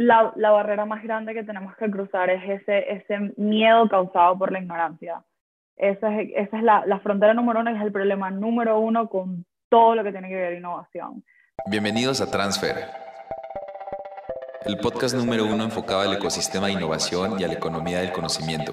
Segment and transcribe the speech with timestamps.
[0.00, 5.22] la, barrera más grande que tenemos que cruzar es ese, miedo causado por la ignorancia.
[5.76, 9.08] Esa es, esa es la, la frontera número uno y es el problema número uno
[9.08, 11.22] con todo lo que tiene que ver innovación.
[11.66, 12.76] Bienvenidos a Transfer,
[14.64, 18.72] el podcast número uno enfocado al ecosistema de innovación y a la economía del conocimiento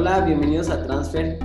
[0.00, 1.38] Hola, bienvenidos a Transfer,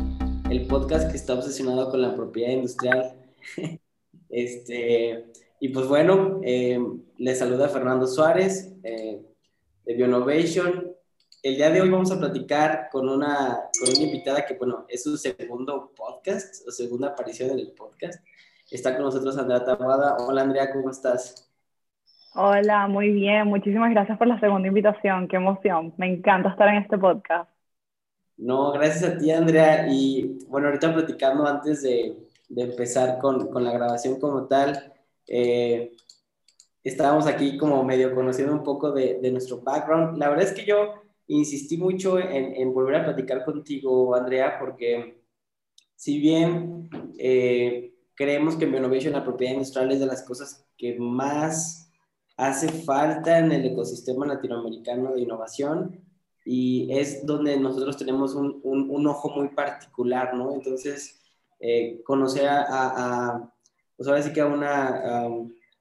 [0.49, 3.13] el podcast que está obsesionado con la propiedad industrial.
[4.29, 5.25] este,
[5.59, 6.79] y pues bueno, eh,
[7.17, 9.21] les saluda Fernando Suárez eh,
[9.83, 10.89] de Bionovation.
[11.43, 15.03] El día de hoy vamos a platicar con una, con una invitada que, bueno, es
[15.03, 18.25] su segundo podcast, o segunda aparición en el podcast.
[18.71, 20.15] Está con nosotros Andrea Tabuada.
[20.25, 21.51] Hola Andrea, ¿cómo estás?
[22.35, 23.47] Hola, muy bien.
[23.47, 25.27] Muchísimas gracias por la segunda invitación.
[25.27, 25.93] Qué emoción.
[25.97, 27.49] Me encanta estar en este podcast.
[28.37, 29.87] No, gracias a ti, Andrea.
[29.89, 32.17] Y bueno, ahorita platicando antes de,
[32.49, 34.93] de empezar con, con, la grabación como tal,
[35.27, 35.95] eh,
[36.83, 40.17] estábamos aquí como medio conociendo un poco de, de, nuestro background.
[40.17, 40.93] La verdad es que yo
[41.27, 45.23] insistí mucho en, volver a platicar contigo, Andrea, porque
[45.95, 51.91] si bien eh, creemos que la propiedad industrial es de las cosas que más
[52.37, 56.04] hace falta en el ecosistema latinoamericano de innovación,
[56.45, 60.53] y es donde nosotros tenemos un, un, ojo muy particular, ¿no?
[60.53, 61.19] Entonces,
[61.59, 63.53] eh, conocer a, a,
[63.97, 65.01] pues ahora sí que a una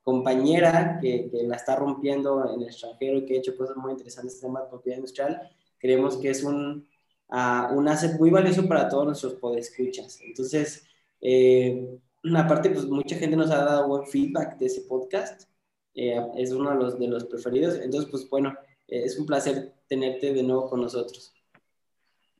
[0.02, 3.92] compañera que, que, la está rompiendo en el extranjero y que ha hecho cosas muy
[3.92, 6.86] interesantes en el tema de propiedad industrial, creemos que es un,
[7.28, 10.20] uh, un asset muy valioso para todos nuestros podescuchas.
[10.22, 10.86] Entonces,
[11.20, 11.98] eh,
[12.36, 15.48] aparte, pues mucha gente nos ha dado buen feedback de ese podcast,
[15.94, 18.54] eh, es uno de los, de los preferidos, entonces, pues bueno,
[18.86, 21.32] es un placer tenerte de nuevo con nosotros.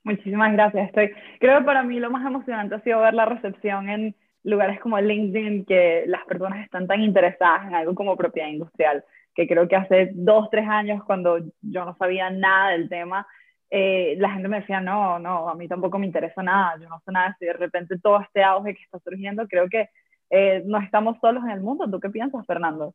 [0.02, 0.88] Muchísimas gracias.
[0.88, 4.78] Estoy, creo que para mí lo más emocionante ha sido ver la recepción en lugares
[4.80, 9.02] como LinkedIn, que las personas están tan interesadas en algo como propiedad industrial,
[9.34, 13.26] que creo que hace dos, tres años, cuando yo no sabía nada del tema,
[13.70, 17.00] eh, la gente me decía, no, no, a mí tampoco me interesa nada, yo no
[17.04, 19.88] sé nada, si de repente todo este auge que está surgiendo, creo que
[20.28, 21.88] eh, no estamos solos en el mundo.
[21.90, 22.94] ¿Tú qué piensas, Fernando?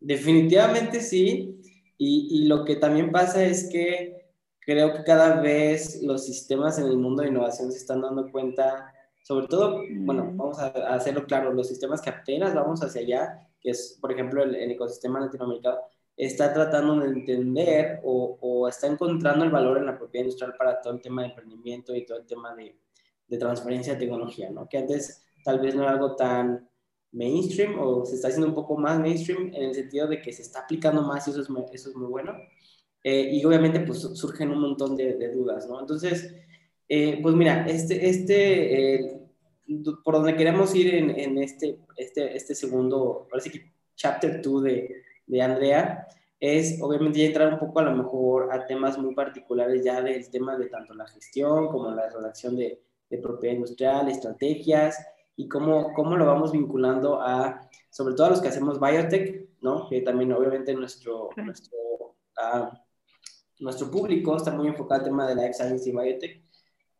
[0.00, 1.77] Definitivamente sí.
[1.98, 4.28] Y, y, lo que también pasa es que
[4.60, 8.92] creo que cada vez los sistemas en el mundo de innovación se están dando cuenta,
[9.22, 13.70] sobre todo, bueno, vamos a, hacerlo claro, los sistemas que apenas vamos hacia allá, que
[13.70, 15.78] es, por ejemplo, el, el ecosistema latinoamericano,
[16.16, 20.80] está tratando de entender o, o, está encontrando el valor en la propiedad industrial para
[20.80, 22.76] todo el tema de emprendimiento y todo el tema de,
[23.28, 24.68] de transferencia de tecnología, ¿no?
[24.68, 26.67] Que antes tal vez no era algo tan
[27.12, 30.42] mainstream o se está haciendo un poco más mainstream en el sentido de que se
[30.42, 32.34] está aplicando más y eso es muy, eso es muy bueno.
[33.02, 35.80] Eh, y obviamente pues surgen un montón de, de dudas, ¿no?
[35.80, 36.34] Entonces,
[36.88, 39.20] eh, pues mira, este, este, eh,
[40.04, 45.02] por donde queremos ir en, en, este, este, este segundo, sí que chapter 2 de,
[45.26, 46.08] de Andrea,
[46.40, 50.30] es obviamente ya entrar un poco a lo mejor a temas muy particulares ya del
[50.30, 52.80] tema de tanto la gestión como la redacción de,
[53.10, 54.98] de propiedad industrial, estrategias,
[55.38, 59.88] y cómo, cómo lo vamos vinculando a, sobre todo a los que hacemos biotech, ¿no?
[59.88, 61.78] Que también obviamente nuestro, nuestro,
[62.42, 62.66] uh,
[63.60, 66.42] nuestro público está muy enfocado al tema de Life Science y Biotech.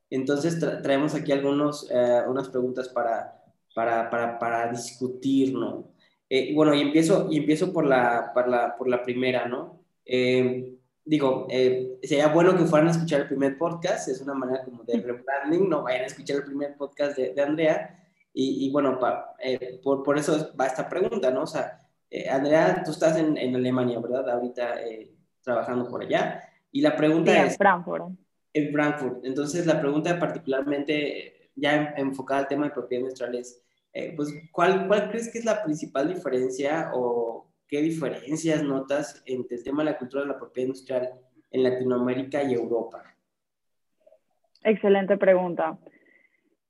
[0.08, 3.42] Entonces traemos aquí algunos, uh, unas preguntas para,
[3.74, 5.90] para, para, para discutir, ¿no?
[6.30, 9.80] Eh, bueno, y empiezo, y empiezo por, la, por, la, por la primera, ¿no?
[10.04, 14.64] Eh, digo, eh, sería bueno que fueran a escuchar el primer podcast, es una manera
[14.64, 17.97] como de rebranding, no vayan a escuchar el primer podcast de, de Andrea,
[18.40, 19.00] y, bueno,
[19.40, 21.42] eh, por, por, eso va esta pregunta, ¿no?
[21.42, 24.30] O sea, eh, Andrea, tú estás en, en, Alemania, ¿verdad?
[24.30, 25.10] Ahorita eh,
[25.42, 26.48] trabajando por allá.
[26.70, 27.52] Y la pregunta sí, es...
[27.54, 28.04] En Frankfurt.
[28.52, 29.24] En Frankfurt.
[29.24, 33.60] Entonces, la pregunta particularmente, ya enfocada al tema de propiedad industrial es,
[34.14, 39.64] pues, ¿cuál, ¿cuál crees que es la principal diferencia o qué diferencias notas entre el
[39.64, 41.10] tema de la cultura de la propiedad industrial
[41.50, 43.02] en Latinoamérica y Europa?
[44.62, 45.76] Excelente pregunta.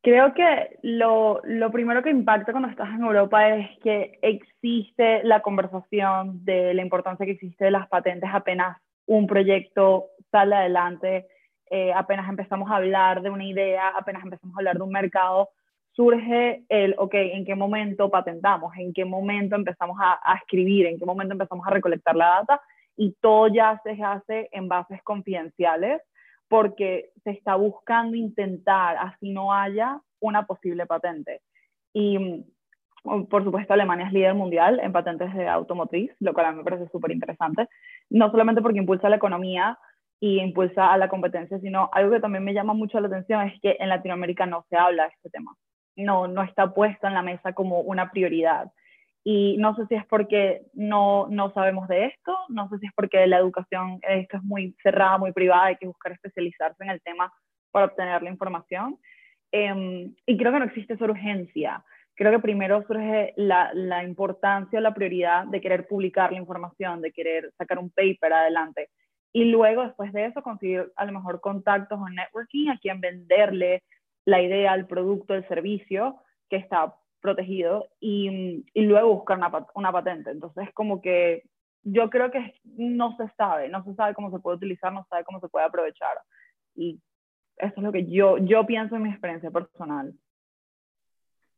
[0.03, 5.43] Creo que lo, lo, primero que impacta cuando estás en Europa es que existe la
[5.43, 11.27] conversación de la importancia que existe de las patentes apenas un proyecto sale adelante,
[11.71, 15.49] eh, apenas empezamos a hablar de una idea, apenas empezamos a hablar de un mercado,
[15.93, 18.77] surge el, ok, ¿en qué momento patentamos?
[18.77, 20.87] ¿En qué momento empezamos a, a escribir?
[20.87, 22.61] ¿En qué momento empezamos a recolectar la data?
[22.99, 26.03] y todo ya se hace en bases confidenciales
[26.49, 31.43] porque se está buscando intentar, así no haya una posible patente.
[31.93, 32.45] Y mm,
[33.29, 36.65] por supuesto, Alemania es líder mundial en patentes de automotriz, lo cual a mí me
[36.65, 37.69] parece súper interesante,
[38.11, 39.79] no solamente porque impulsa la economía
[40.21, 43.61] y impulsa a la competencia, sino algo que también me llama mucho la atención es
[43.61, 45.55] que en Latinoamérica no se habla de este tema,
[45.97, 48.73] no, no está puesto en la mesa como una prioridad.
[49.31, 52.93] Y no sé si es porque no, no sabemos de esto, no sé si es
[52.97, 57.03] porque la educación, esto es muy cerrada, muy privada, hay que buscar especializarse en el
[57.03, 57.31] tema
[57.71, 58.99] para obtener la información.
[59.53, 61.85] Em, y creo que no existe esa urgencia.
[62.15, 67.03] Creo que primero surge la, la importancia o la prioridad de querer publicar la información,
[67.03, 68.89] de querer sacar un paper adelante.
[69.35, 73.83] Y luego, después de eso, conseguir a lo mejor contactos o networking a quien venderle
[74.25, 76.17] la idea, el producto, el servicio
[76.49, 80.31] que está protegido y, y luego buscar una, una, patente.
[80.31, 81.45] Entonces, como que
[81.83, 85.09] yo creo que no se sabe, no se sabe cómo se puede utilizar, no se
[85.09, 86.19] sabe cómo se puede aprovechar.
[86.75, 87.01] Y
[87.57, 90.15] eso es lo que yo, yo pienso en mi experiencia personal.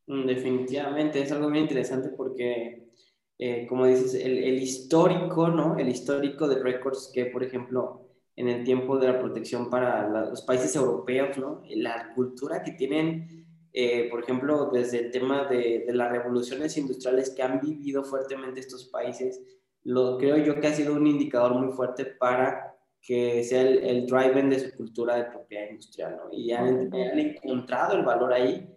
[0.07, 2.89] Mm, definitivamente, es algo muy interesante porque,
[3.37, 5.77] eh, como dices, el, el, histórico, ¿no?
[5.77, 10.41] El histórico de récords que, por ejemplo, en el tiempo de la protección para los
[10.41, 11.61] países europeos, ¿no?
[11.69, 17.29] La cultura que tienen, eh, por ejemplo, desde el tema de, de, las revoluciones industriales
[17.29, 19.41] que han vivido fuertemente estos países,
[19.83, 24.05] lo creo yo que ha sido un indicador muy fuerte para que sea el, el
[24.05, 26.29] driven de su cultura de propiedad industrial, ¿no?
[26.31, 28.69] Y han, han, encontrado el valor ahí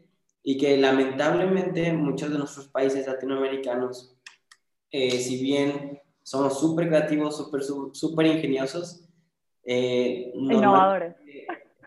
[0.42, 4.16] y que lamentablemente muchos de nuestros países latinoamericanos,
[4.90, 9.04] eh, si bien somos súper creativos, súper super ingeniosos,
[9.64, 11.16] eh, innovadores.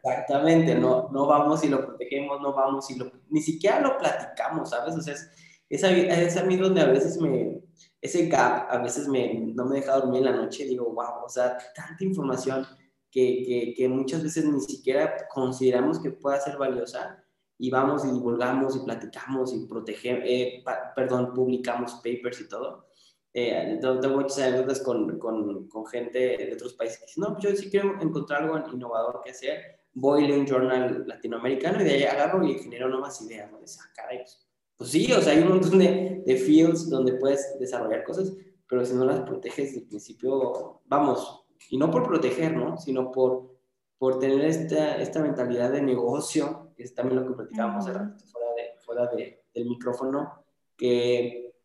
[0.09, 4.69] Exactamente, no, no vamos y lo protegemos, no vamos y lo, ni siquiera lo platicamos,
[4.69, 4.95] ¿sabes?
[4.95, 5.29] O sea, es,
[5.69, 7.61] es, es a mí donde a veces me,
[8.01, 11.29] ese gap a veces me, no me deja dormir en la noche, digo, wow, o
[11.29, 12.65] sea, tanta información
[13.11, 17.23] que, que, que muchas veces ni siquiera consideramos que pueda ser valiosa
[17.57, 20.63] y vamos y divulgamos y platicamos y protegemos, eh,
[20.95, 22.87] perdón, publicamos papers y todo.
[23.33, 27.43] Eh, tengo muchas anécdotas con, con, con, gente de otros países que dicen, no, pues
[27.43, 31.91] yo sí quiero encontrar algo innovador que hacer, voy a un journal latinoamericano y de
[31.91, 33.59] ahí agarro y genero nuevas ideas, ¿no?
[33.59, 34.47] Dice, ah, caray, pues,
[34.77, 38.31] pues sí, o sea, hay un montón de, de fields donde puedes desarrollar cosas,
[38.69, 42.77] pero si no las proteges desde el principio, vamos, y no por proteger, ¿no?
[42.77, 43.57] Sino por,
[43.97, 48.79] por tener esta, esta mentalidad de negocio, que es también lo que platicábamos fuera, de,
[48.85, 50.43] fuera de, del micrófono,
[50.75, 51.55] que,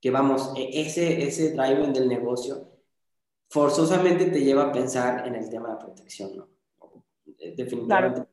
[0.00, 2.68] que vamos, e, ese, ese drive del negocio
[3.48, 6.52] forzosamente te lleva a pensar en el tema de protección, ¿no?
[7.56, 8.20] Definitivamente.
[8.20, 8.32] Claro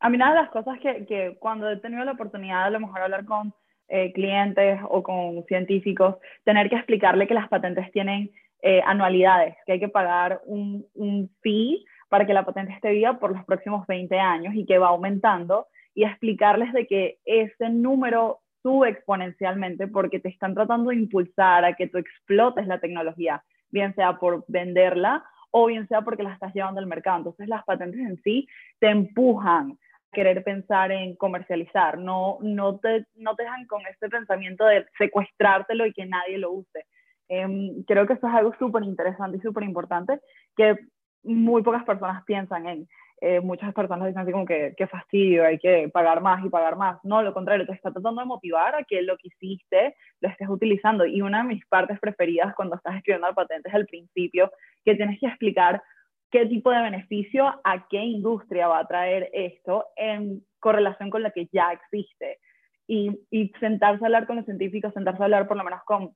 [0.00, 2.70] a mí una de las cosas que, que, cuando he tenido la oportunidad de a
[2.70, 3.52] lo mejor hablar con
[3.88, 8.30] eh, clientes o con científicos, tener que explicarle que las patentes tienen
[8.62, 13.18] eh, anualidades, que hay que pagar un, un, fee para que la patente esté viva
[13.18, 18.40] por los próximos 20 años y que va aumentando, y explicarles de que ese número
[18.62, 23.94] sube exponencialmente porque te están tratando de impulsar a que tú explotes la tecnología, bien
[23.94, 27.18] sea por venderla o bien sea porque la estás llevando al mercado.
[27.18, 28.46] Entonces las patentes en sí
[28.78, 29.78] te empujan
[30.12, 35.86] querer pensar en comercializar, no, no, te, no te dejan con este pensamiento de secuestrártelo
[35.86, 36.86] y que nadie lo use.
[37.28, 37.46] Eh,
[37.86, 40.20] creo que eso es algo súper interesante y súper importante
[40.56, 40.76] que
[41.22, 42.88] muy pocas personas piensan en.
[43.22, 46.76] Eh, muchas personas dicen así como que, qué fastidio, hay que pagar más y pagar
[46.76, 46.98] más.
[47.04, 50.48] No, lo contrario, te está tratando de motivar a que lo que hiciste lo estés
[50.48, 51.04] utilizando.
[51.04, 54.50] Y una de mis partes preferidas cuando estás escribiendo la patente es el principio,
[54.84, 55.82] que tienes que explicar
[56.30, 61.30] qué tipo de beneficio a qué industria va a traer esto en correlación con la
[61.30, 62.38] que ya existe.
[62.86, 66.14] Y, y, sentarse a hablar con los científicos, sentarse a hablar por lo menos con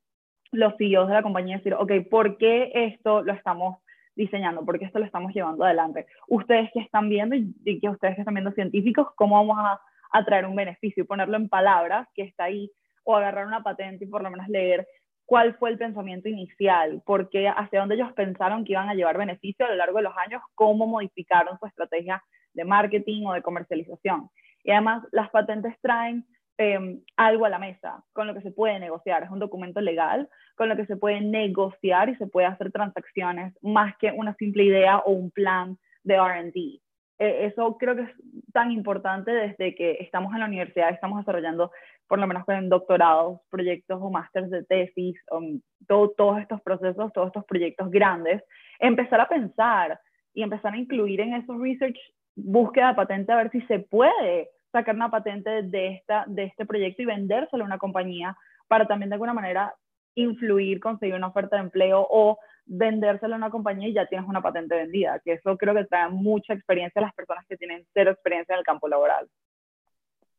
[0.53, 3.84] los CEOs de la compañía y decir, ok, ¿por qué esto lo estamos
[4.17, 4.65] diseñando?
[4.65, 6.07] ¿Por qué esto lo estamos llevando adelante?
[6.29, 9.81] Ustedes que están viendo y que ustedes que están viendo científicos, ¿cómo vamos a,
[10.13, 12.71] a traer un beneficio y ponerlo en palabras que está ahí?
[13.05, 14.87] O agarrar una patente y por lo menos leer
[15.27, 19.65] cuál fue el pensamiento inicial, porque hacia dónde ellos pensaron que iban a llevar beneficio
[19.65, 24.31] a lo largo de los años, cómo modificaron su estrategia de marketing o de comercialización.
[24.63, 26.27] Y además las patentes traen
[26.59, 30.29] eh, algo a la mesa con lo que se puede negociar, es un documento legal
[30.57, 34.65] con lo que se puede negociar y se puede hacer transacciones más que una simple
[34.65, 36.81] idea o un plan de RD.
[37.19, 38.11] Eh, eso creo que es
[38.53, 41.71] tan importante desde que estamos en la universidad, estamos desarrollando
[42.09, 47.13] por lo menos en doctorados, proyectos o másteres de tesis, um, todo, todos estos procesos,
[47.13, 48.43] todos estos proyectos grandes,
[48.79, 49.99] empezar a pensar
[50.35, 51.99] y empezar a incluir en esos research
[52.37, 57.03] búsqueda patente a ver si se puede sacar una patente de, esta, de este proyecto
[57.03, 59.75] y vendérselo a una compañía para también de alguna manera
[60.17, 64.43] influir, conseguir una oferta de empleo o vendérselo a una compañía y ya tienes una
[64.43, 68.11] patente vendida, que eso creo que trae mucha experiencia a las personas que tienen cero
[68.11, 69.29] experiencia en el campo laboral.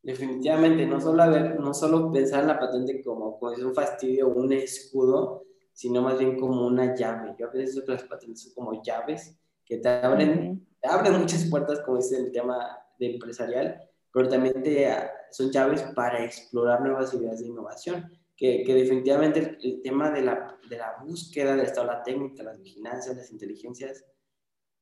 [0.02, 4.28] Definitivamente, no solo, ver, no solo pensar en la patente como, como es un fastidio
[4.28, 7.34] o un escudo, sino más bien como una llave.
[7.38, 11.18] Yo a veces creo que las patentes son como llaves que te abren, te abren
[11.18, 13.85] muchas puertas, como es el tema de empresarial,
[14.16, 14.90] pero también te,
[15.30, 20.58] son llaves para explorar nuevas ideas de innovación que, que definitivamente el, tema de la,
[20.70, 24.06] de la, búsqueda del estado la técnica, las vigilancias, las inteligencias,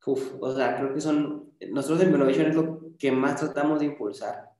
[0.06, 3.86] uf, o sea, creo que son, nosotros en Innovation es lo que más tratamos de
[3.86, 4.52] impulsar.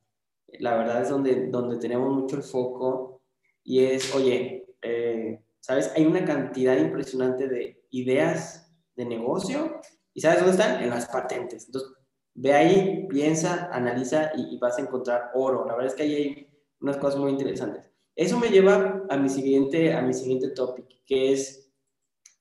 [0.59, 3.21] La verdad es donde, donde tenemos mucho el foco
[3.63, 5.89] y es, oye, eh, ¿sabes?
[5.95, 9.79] Hay una cantidad impresionante de ideas de negocio
[10.13, 10.83] y ¿sabes dónde están?
[10.83, 11.67] En las patentes.
[11.67, 11.93] Entonces,
[12.35, 15.65] ve ahí, piensa, analiza y, y vas a encontrar oro.
[15.65, 16.49] La verdad es que ahí hay
[16.79, 17.89] unas cosas muy interesantes.
[18.15, 21.69] Eso me lleva a mi siguiente, a mi siguiente topic, que es,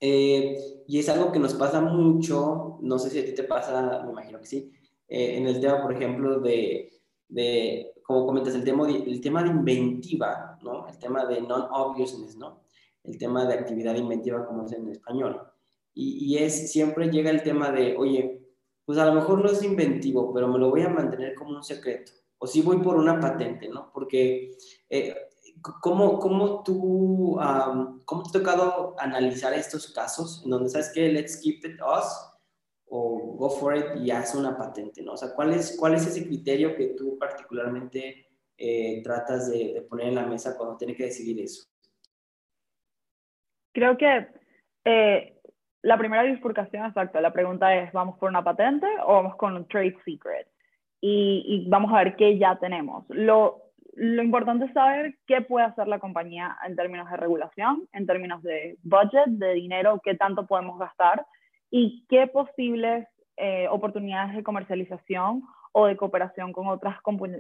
[0.01, 4.03] eh, y es algo que nos pasa mucho, no sé si a ti te pasa,
[4.05, 4.73] me imagino que sí,
[5.09, 6.93] eh, en el tema, por ejemplo, de,
[7.29, 10.87] de como comentas, el tema, de, el tema de inventiva, ¿no?
[10.87, 12.63] El tema de non-obviousness, ¿no?
[13.03, 15.41] El tema de actividad inventiva, como es en español.
[15.93, 18.44] Y, y, es, siempre llega el tema de, oye,
[18.85, 21.63] pues a lo mejor no es inventivo, pero me lo voy a mantener como un
[21.63, 22.13] secreto.
[22.39, 23.91] O si voy por una patente, ¿no?
[23.93, 24.57] Porque
[24.91, 25.15] eh,
[25.81, 27.39] ¿Cómo, cómo tú,
[28.05, 32.05] cómo te ha tocado analizar estos casos en donde sabes que let's keep it us
[32.87, 35.13] o go for it y haz una patente, ¿no?
[35.13, 38.27] O sea, ¿cuál es, cuál es ese criterio que tú particularmente
[38.59, 41.65] eh, tratas de, poner en la mesa cuando tienes que decidir eso?
[43.73, 44.29] Creo que
[44.85, 45.34] eh,
[45.85, 49.69] la primera bifurcación, exacto, la pregunta es, ¿vamos por una patente o vamos con un
[49.69, 50.49] trade secret?
[51.03, 53.05] Y, vamos a ver qué ya tenemos.
[53.11, 53.61] Lo,
[53.93, 58.43] lo importante es saber qué puede hacer la compañía en términos de regulación, en términos
[58.43, 61.27] de budget, de dinero, qué tanto podemos gastar
[61.71, 66.97] y qué posibles eh, oportunidades de comercialización o de cooperación con otras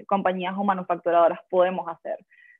[0.06, 2.18] compañías o manufacturadoras podemos hacer.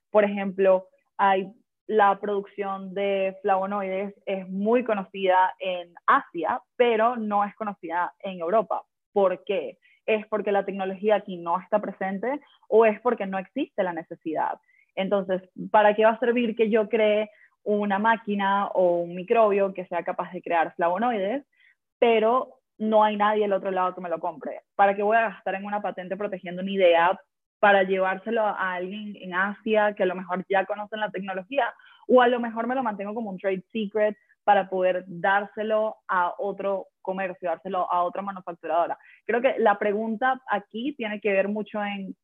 [0.09, 1.53] Por ejemplo, hay
[1.87, 8.83] la producción de flavonoides es muy conocida en Asia, pero no es conocida en Europa.
[9.13, 9.77] ¿Por qué?
[10.05, 14.59] es porque la tecnología aquí no está presente o es porque no existe la necesidad.
[14.95, 17.29] Entonces, ¿para qué va a servir que yo cree
[17.63, 21.43] una máquina o un microbio que sea capaz de crear flavonoides,
[21.99, 24.61] pero no hay nadie al otro lado que me lo compre?
[24.75, 27.19] ¿Para qué voy a gastar en una patente protegiendo una idea
[27.59, 31.73] para llevárselo a alguien en Asia que a lo mejor ya conocen la tecnología?
[32.07, 36.33] O a lo mejor me lo mantengo como un trade secret para poder dárselo a
[36.37, 38.97] otro comercio, dárselo a otra manufacturadora.
[39.25, 42.15] Creo que la pregunta aquí tiene que ver mucho en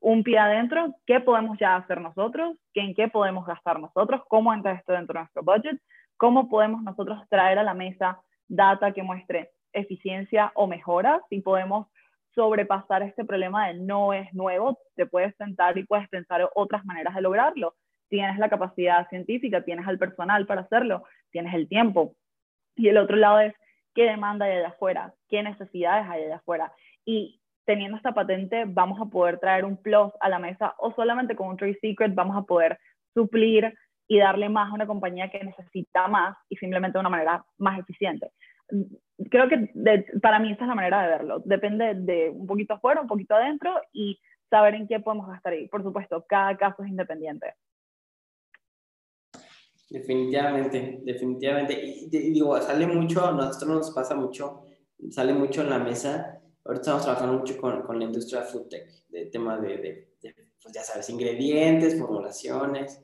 [0.00, 4.72] un pie adentro, qué podemos ya hacer nosotros, en qué podemos gastar nosotros, cómo entra
[4.72, 5.80] esto dentro de nuestro budget,
[6.16, 11.88] cómo podemos nosotros traer a la mesa data que muestre eficiencia o mejora, si podemos
[12.36, 17.16] sobrepasar este problema de no es nuevo, te puedes sentar y puedes pensar otras maneras
[17.16, 17.74] de lograrlo
[18.08, 22.14] tienes la capacidad científica, tienes el personal para hacerlo, tienes el tiempo.
[22.74, 23.54] Y el otro lado es
[23.94, 26.72] qué demanda hay allá afuera, qué necesidades hay allá afuera.
[27.04, 31.34] Y teniendo esta patente vamos a poder traer un plus a la mesa o solamente
[31.34, 32.78] con un trade secret vamos a poder
[33.12, 33.74] suplir
[34.08, 37.78] y darle más a una compañía que necesita más y simplemente de una manera más
[37.78, 38.30] eficiente.
[39.30, 39.72] Creo que
[40.20, 41.42] para mí esta es la manera de verlo.
[41.44, 44.18] Depende de un poquito afuera, un poquito adentro y
[44.50, 45.68] saber en qué podemos gastar ahí.
[45.68, 47.54] Por supuesto, cada caso es independiente.
[49.88, 51.80] Definitivamente, definitivamente.
[51.80, 54.64] Y, digo, sale mucho, a nosotros nos pasa mucho,
[55.10, 56.40] sale mucho en la mesa.
[56.64, 60.16] Ahorita estamos trabajando mucho con, con la industria food tech, de tema de, de,
[60.60, 63.00] pues ya sabes, ingredientes, formulaciones,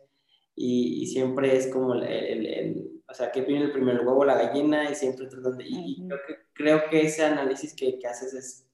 [0.57, 4.35] y, y siempre es como el, el, o sea, que viene el primer huevo, la
[4.35, 8.35] gallina, y siempre tratan de, y creo que, creo que ese análisis que, que haces
[8.35, 8.67] es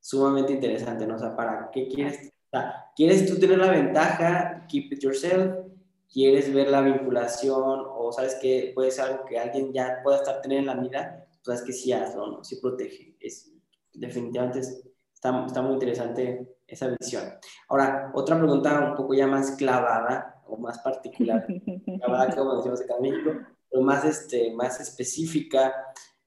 [0.00, 1.16] sumamente interesante, ¿no?
[1.16, 2.32] O sea, ¿para qué quieres?
[2.46, 4.64] O sea, ¿quieres tú tener la ventaja?
[4.68, 5.66] Keep it yourself
[6.12, 10.40] quieres ver la vinculación o sabes que puede ser algo que alguien ya pueda estar
[10.40, 12.44] teniendo en la vida, pues es que sí hazlo, ¿no?
[12.44, 13.16] Sí protege.
[13.20, 13.52] Es,
[13.92, 17.24] definitivamente está, está muy interesante esa visión.
[17.68, 21.46] Ahora, otra pregunta un poco ya más clavada o más particular,
[22.00, 23.30] clavada como decimos acá en México,
[23.70, 25.74] pero más, este, más específica.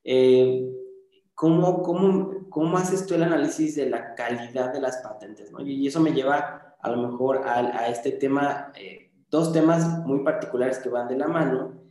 [0.04, 0.66] Eh,
[1.34, 5.52] ¿cómo, cómo, ¿Cómo haces tú el análisis de la calidad de las patentes?
[5.52, 5.62] ¿no?
[5.62, 10.24] Y eso me lleva a lo mejor a, a este tema eh, dos temas muy
[10.24, 11.82] particulares que van de la mano,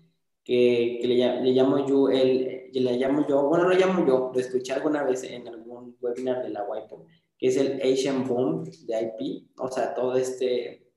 [0.45, 4.40] que, que le, le, llamo yo, el, le llamo yo, bueno, lo llamo yo, lo
[4.40, 7.07] escuché alguna vez en algún webinar de la WIPO,
[7.38, 10.90] que es el Asian Boom de IP, o sea, todo este,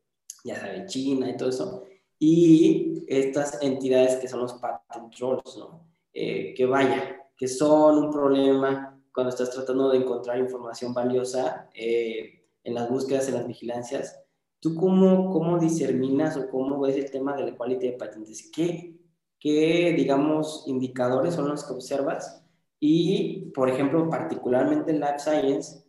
[0.44, 1.84] ya sabe, China y todo eso.
[2.24, 5.88] Y estas entidades que son los patent trolls, ¿no?
[6.14, 12.46] Eh, que vaya, que son un problema cuando estás tratando de encontrar información valiosa eh,
[12.64, 14.24] en las búsquedas, en las vigilancias.
[14.60, 18.52] ¿Tú cómo, cómo discerminas o cómo ves el tema de la cualidad de patentes?
[18.54, 19.00] ¿Qué,
[19.40, 22.46] ¿Qué, digamos, indicadores son los que observas?
[22.80, 25.81] Y, por ejemplo, particularmente en Life Science,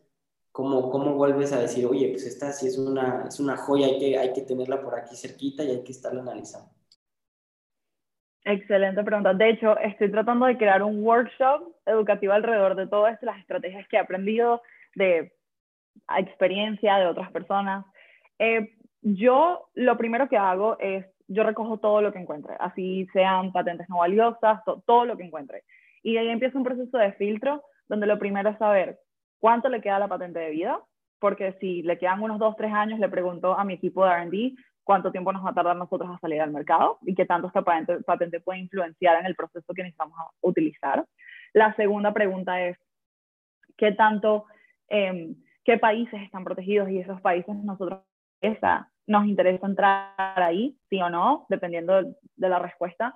[0.52, 3.98] ¿cómo, cómo vuelves a decir, oye, pues esta sí es una, es una joya, hay
[3.98, 6.70] que, hay que tenerla por aquí cerquita y hay que estarla analizando?
[8.44, 9.32] Excelente pregunta.
[9.34, 13.96] De hecho, estoy tratando de crear un workshop educativo alrededor de todas las estrategias que
[13.96, 14.62] he aprendido
[14.94, 15.32] de
[16.18, 17.86] experiencia de otras personas.
[18.38, 23.52] Eh, yo lo primero que hago es, yo recojo todo lo que encuentre, así sean
[23.52, 25.62] patentes no valiosas, todo lo que encuentre.
[26.02, 28.98] Y ahí empieza un proceso de filtro donde lo primero es saber
[29.42, 30.80] cuánto le queda la patente de vida,
[31.18, 34.56] porque si le quedan unos dos, tres años, le pregunto a mi equipo de RD
[34.84, 37.62] cuánto tiempo nos va a tardar nosotros a salir al mercado y qué tanto esta
[37.62, 41.04] patente, puede influenciar en el proceso que necesitamos utilizar.
[41.54, 42.78] La segunda pregunta es,
[43.76, 44.46] ¿qué tanto,
[44.86, 45.34] em,
[45.64, 48.02] qué países están protegidos y esos países nosotros
[48.40, 53.12] esa, nos interesa entrar ahí, sí o no, dependiendo de, la respuesta.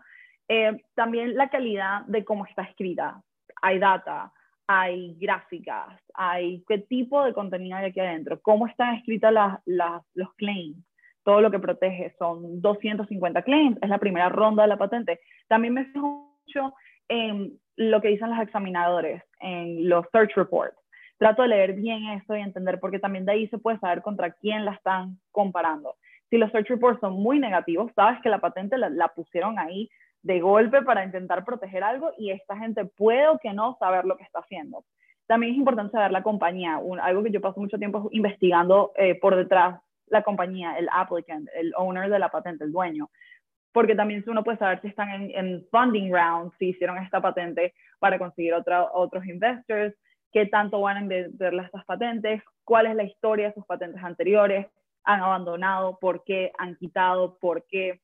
[0.49, 3.23] Eh, también la calidad de cómo está escrita.
[3.62, 4.33] Hay data,
[4.66, 9.32] hay gráficas, hay qué tipo de contenido hay aquí adentro, cómo están escritas
[9.64, 10.85] los claims,
[11.25, 12.14] todo lo que protege.
[12.18, 15.20] Son 250 claims, es la primera ronda de la patente.
[15.49, 16.75] También me fijo mucho
[17.08, 20.76] en lo que dicen los examinadores, en los search reports.
[21.18, 24.32] Trato de leer bien esto y entender, porque también de ahí se puede saber contra
[24.32, 25.94] quién la están comparando.
[26.30, 29.88] Si los search reports son muy negativos, sabes que la patente la, pusieron ahí
[30.23, 34.16] de golpe para intentar proteger algo y esta gente puede o que no saber lo
[34.16, 34.85] que está haciendo.
[35.26, 36.80] También es importante saber la compañía.
[37.02, 41.73] algo que yo paso mucho tiempo investigando eh, por detrás la compañía, el applicant, el
[41.76, 43.11] owner de la patente, el dueño.
[43.73, 48.18] Porque también uno puede saber si están en, funding round, si hicieron esta patente para
[48.18, 49.95] conseguir otra, otros investors,
[50.33, 54.67] qué tanto van a venderle estas patentes, cuál es la historia de sus patentes anteriores,
[55.06, 58.02] han abandonado, por qué han quitado, por qué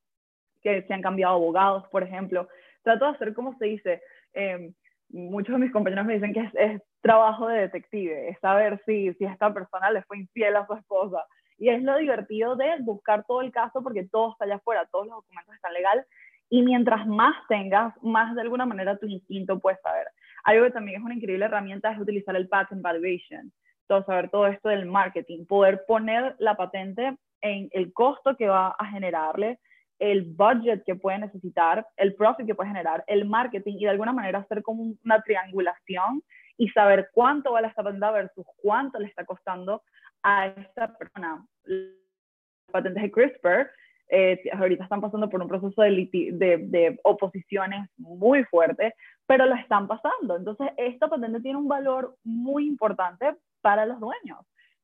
[0.63, 2.49] se han cambiado abogados, por ejemplo.
[2.83, 4.03] Trato de hacer como se dice.
[4.33, 4.73] Em,
[5.11, 9.25] muchos de mis compañeros me dicen que es, trabajo de detective, es saber si, si
[9.25, 11.27] esta persona le fue infiel a su esposa,
[11.59, 15.07] y es lo divertido de buscar todo el caso porque todo está allá afuera, todos
[15.07, 16.07] los documentos están legales.
[16.49, 20.09] Y mientras más tengas, más de alguna manera tu instinto puede saber.
[20.45, 23.53] Algo que también es una increíble herramienta es utilizar el patent valuation.
[23.89, 28.69] Todo, saber todo esto del marketing, poder poner la patente en el costo que va
[28.79, 29.59] a generarle,
[29.99, 34.13] el budget que puede necesitar, el profit que puede generar, el marketing y de alguna
[34.13, 36.23] manera hacer como una triangulación
[36.57, 39.83] y saber cuánto vale esta patente versus cuánto le está costando
[40.23, 41.45] a esta persona.
[41.65, 43.71] Las patentes de CRISPR
[44.09, 48.95] eh, ahorita están pasando por un proceso de, de, oposiciones muy fuerte,
[49.27, 50.37] pero lo están pasando.
[50.37, 54.39] Entonces, esta patente tiene un valor muy importante para los dueños.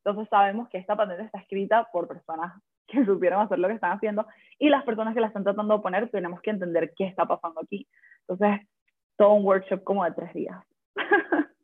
[0.04, 3.92] Entonces, sabemos que esta patente está escrita por personas que supieron hacer lo que están
[3.92, 4.26] haciendo
[4.58, 7.60] y las personas que la están tratando de poner, tenemos que entender qué está pasando
[7.60, 7.86] aquí.
[8.26, 8.66] Entonces,
[9.16, 10.56] todo un workshop como de tres días.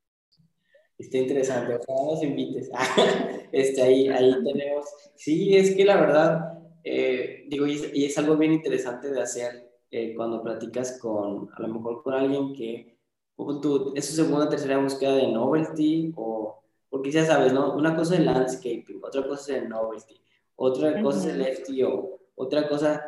[0.96, 2.70] Está interesante, ojalá nos invites.
[3.53, 4.87] este, ahí, ahí tenemos.
[5.16, 10.14] Sí, es que la verdad, eh, digo, y es, algo bien interesante de hacer eh,
[10.14, 12.96] cuando platicas con, a lo mejor con alguien que
[13.37, 16.63] tú, es su segunda o tercera búsqueda de novelty, o,
[16.95, 17.75] porque ya sabes, ¿no?
[17.75, 20.15] Una cosa es el landscaping, otra cosa es el novelty,
[20.55, 23.05] otra cosa es el FTO, otra cosa.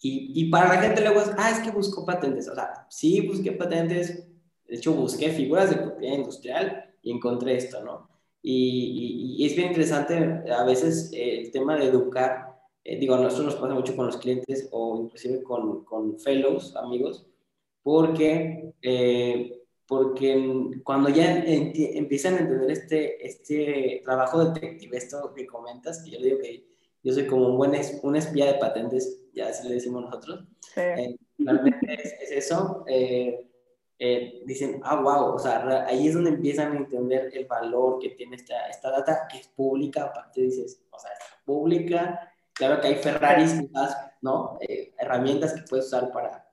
[0.00, 2.48] Y, y para la gente luego es, ah, es que busco patentes.
[2.48, 4.24] O sea, sí busqué patentes,
[4.68, 8.08] de hecho busqué figuras de propiedad industrial y encontré esto, ¿no?
[8.40, 10.14] Y, y, es bien interesante
[10.52, 14.06] a veces eh, el tema de educar, eh, digo, a nosotros nos pasa mucho con
[14.06, 17.26] los clientes o inclusive con, con fellows, amigos,
[17.82, 26.02] porque, eh, porque cuando ya empiezan a entender este, este trabajo detective, esto que comentas,
[26.02, 26.68] que yo digo que
[27.02, 27.72] yo soy como un buen
[28.02, 31.18] un espía de patentes, ya así le decimos nosotros, sí.
[31.38, 32.84] realmente es, es eso.
[32.86, 38.10] Eh, dicen, ah, wow, o sea, ahí es donde empiezan a entender el valor que
[38.10, 42.88] tiene esta, esta data, que es pública, aparte dices, o sea, es pública, claro que
[42.88, 43.56] hay Ferraris,
[44.20, 44.58] ¿no?
[44.60, 46.48] Eh, herramientas que puedes usar para,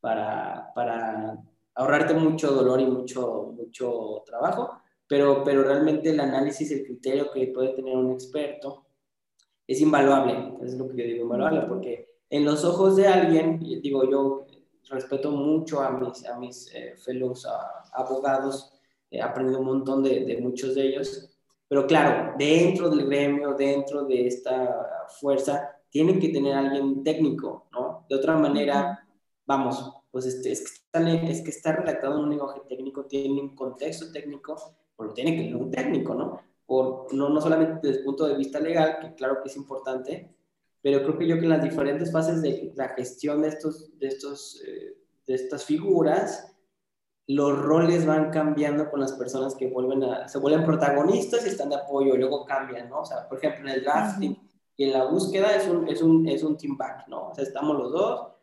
[0.00, 1.38] para, para
[1.80, 7.46] ahorrarte mucho dolor y mucho, mucho trabajo, pero, pero realmente el análisis, el criterio que
[7.48, 8.84] puede tener un experto
[9.66, 14.08] es invaluable, es lo que yo digo, invaluable, porque en los ojos de alguien, digo
[14.10, 14.46] yo,
[14.90, 17.48] respeto mucho a mis, a mis eh, fellows
[17.94, 18.74] abogados,
[19.10, 21.30] he aprendido un montón de, de, muchos de ellos,
[21.66, 28.04] pero claro, dentro del gremio, dentro de esta fuerza, tienen que tener alguien técnico, ¿no?
[28.08, 29.06] De otra manera,
[29.46, 33.40] vamos, pues este, es, que está, es que está redactado en un lenguaje técnico, tiene
[33.40, 34.56] un contexto técnico,
[34.96, 36.40] pues lo tiene que leer un técnico, ¿no?
[36.66, 40.34] Por, no, no solamente desde el punto de vista legal, que claro que es importante,
[40.82, 44.08] pero creo que yo que en las diferentes fases de la gestión de, estos, de,
[44.08, 46.46] estos, eh, de estas figuras,
[47.26, 51.68] los roles van cambiando con las personas que vuelven a, se vuelven protagonistas y están
[51.68, 53.00] de apoyo y luego cambian, ¿no?
[53.00, 54.36] O sea, por ejemplo, en el drafting
[54.76, 57.28] y en la búsqueda es un, es un, es un team back, ¿no?
[57.28, 58.39] O sea, estamos los dos,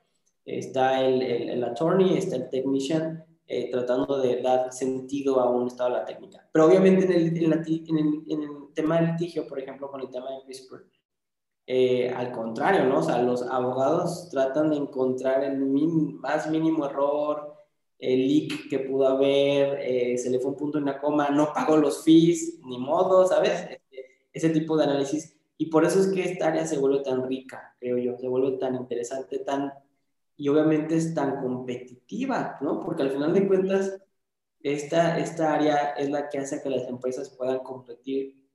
[0.47, 5.91] está el, el, attorney, está el technician, eh, tratando de dar sentido a un estado
[5.91, 6.49] de la técnica.
[6.51, 10.09] Pero obviamente en el, en, el, en el, tema del litigio, por ejemplo, con el
[10.09, 10.85] tema de CRISPR,
[11.67, 12.99] eh, al contrario, ¿no?
[12.99, 17.55] O sea, los abogados tratan de encontrar el más mínimo error,
[17.99, 21.51] el leak que pudo haber, eh, se le fue un punto en una coma, no
[21.53, 23.67] pagó los fees, ni modo, ¿sabes?
[23.69, 25.35] Este, ese tipo de análisis.
[25.57, 28.57] Y por eso es que esta área se vuelve tan rica, creo yo, se vuelve
[28.57, 29.73] tan interesante, tan,
[30.37, 32.79] y obviamente es tan competitiva, ¿no?
[32.79, 33.99] Porque al final de cuentas,
[34.61, 38.45] esta, esta área es la que hace que las empresas puedan competir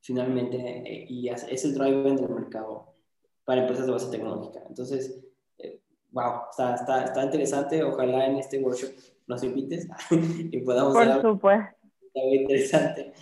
[0.00, 2.94] finalmente eh, y es el driver del mercado
[3.44, 4.62] para empresas de base tecnológica.
[4.68, 5.22] Entonces,
[6.16, 7.82] wow, está, está, está interesante.
[7.82, 8.90] Ojalá en este workshop
[9.26, 11.76] nos invites y podamos Por supuesto.
[12.06, 13.12] Está muy interesante.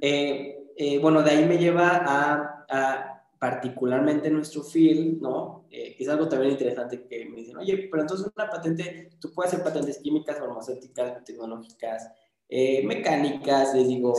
[0.00, 5.55] Eh, eh, bueno, de ahí me lleva a, a particularmente nuestro field, ¿no?
[5.76, 9.52] Eh, es algo también interesante que me dicen, oye, pero entonces una patente, tú puedes
[9.52, 12.10] hacer patentes químicas, farmacéuticas, tecnológicas,
[12.48, 14.14] mecánicas, les digo,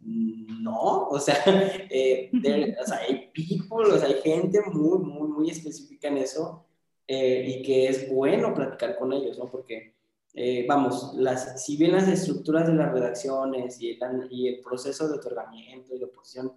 [0.00, 6.08] no, o sea, o sea, hay people, o sea, hay gente muy, muy, muy específica
[6.08, 6.66] en eso
[7.06, 9.50] eh, y que es bueno platicar con ellos, ¿no?
[9.50, 9.94] Porque,
[10.34, 15.08] eh, vamos, las, si bien las estructuras de las redacciones y el, y el proceso
[15.08, 16.52] de otorgamiento y de oposición,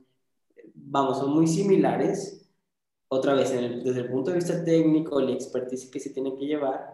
[0.74, 2.45] vamos, son muy similares,
[3.16, 6.94] otra vez, desde el punto de vista técnico, la expertise que se tiene que llevar,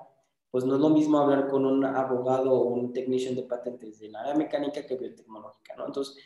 [0.50, 4.16] pues no es lo mismo hablar con un abogado o un technician de patentes del
[4.16, 5.86] área mecánica que biotecnológica, ¿no?
[5.88, 6.18] Entonces,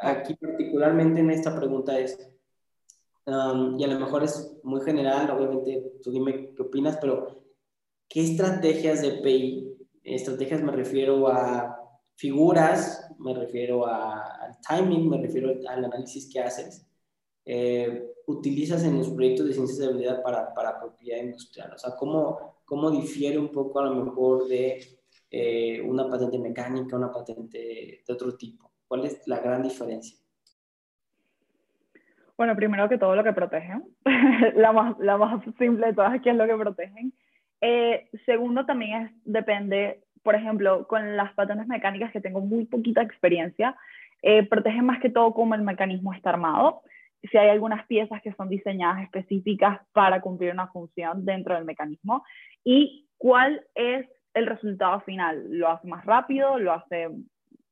[0.00, 2.18] aquí particularmente en esta pregunta es,
[3.26, 7.42] y a lo mejor es muy general, obviamente tú dime qué opinas, pero
[8.08, 9.76] ¿qué estrategias de PI?
[10.04, 11.80] Estrategias me refiero a
[12.16, 16.86] figuras, me refiero al timing, me refiero al análisis que haces,
[17.44, 21.72] eh, utilizas en los proyectos de ciencias de habilidad para, para propiedad industrial.
[21.74, 24.78] O sea, ¿cómo, cómo difiere un poco a lo mejor de
[25.30, 28.70] eh, una patente mecánica, una patente de otro tipo?
[28.88, 30.18] ¿Cuál es la gran diferencia?
[32.36, 33.84] Bueno, primero que todo lo que protegen.
[34.56, 37.12] la, más, la más simple de todas, ¿qué es lo que protegen?
[37.60, 43.76] Eh, segundo, también depende, por ejemplo, con las patentes mecánicas que tengo muy poquita experiencia,
[44.22, 46.82] eh, protegen más que todo cómo el mecanismo está armado.
[47.30, 52.24] Si hay algunas piezas que son diseñadas específicas para cumplir una función dentro del mecanismo
[52.64, 55.46] y cuál es el resultado final.
[55.50, 56.58] ¿Lo hace más rápido?
[56.58, 57.08] ¿Lo hace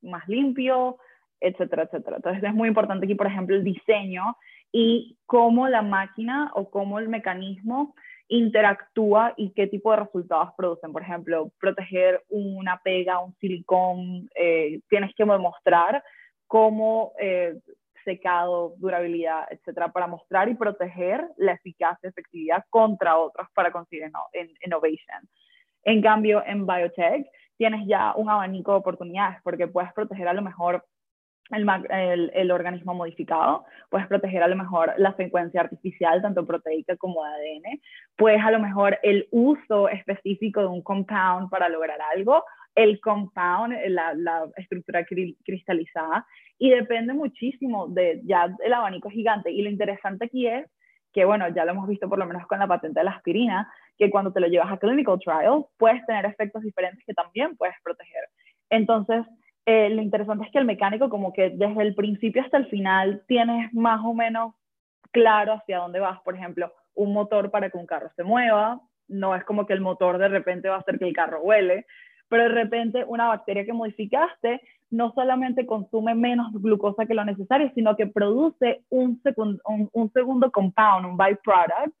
[0.01, 0.97] más limpio?
[1.43, 2.15] etcétera, etcétera.
[2.17, 4.37] Entonces es muy importante aquí, por ejemplo, el diseño
[4.71, 7.93] y cómo la máquina o cómo el mecanismo
[8.29, 10.93] interactúa y qué tipo de resultados producen.
[10.93, 16.01] Por ejemplo, proteger una pega, un silicón, eh, tienes que demostrar
[16.47, 17.55] cómo eh,
[18.03, 24.09] secado, durabilidad, etcétera, para mostrar y proteger la eficacia, efectividad contra otros para conseguir
[24.63, 25.29] innovation.
[25.83, 30.41] En cambio, en biotech tienes ya un abanico de oportunidades porque puedes proteger a lo
[30.41, 30.85] mejor
[31.51, 37.23] el, el, organismo modificado, puedes proteger a lo mejor la secuencia artificial, tanto proteica como
[37.23, 37.81] de ADN,
[38.15, 42.43] puedes a lo mejor el uso específico de un compound para lograr algo,
[42.75, 46.25] el compound, la, la estructura cristalizada,
[46.57, 49.51] y depende muchísimo de ya el abanico gigante.
[49.51, 50.65] Y lo interesante aquí es
[51.13, 53.71] que, bueno, ya lo hemos visto por lo menos con la patente de la aspirina,
[53.97, 57.75] que cuando te lo llevas a clinical trials puedes tener efectos diferentes que también puedes
[57.83, 58.23] proteger.
[58.69, 59.23] Entonces,
[59.65, 63.23] eh, lo interesante es que el mecánico como que desde el principio hasta el final
[63.27, 64.55] tienes más o menos
[65.11, 66.19] claro hacia dónde vas.
[66.21, 69.81] Por ejemplo, un motor para que un carro se mueva, no es como que el
[69.81, 71.85] motor de repente va a hacer que el carro huele,
[72.33, 77.71] pero de repente una bacteria que modificaste no solamente consume menos glucosa que lo necesario,
[77.75, 81.95] sino que produce un, un, un segundo compound, un byproduct,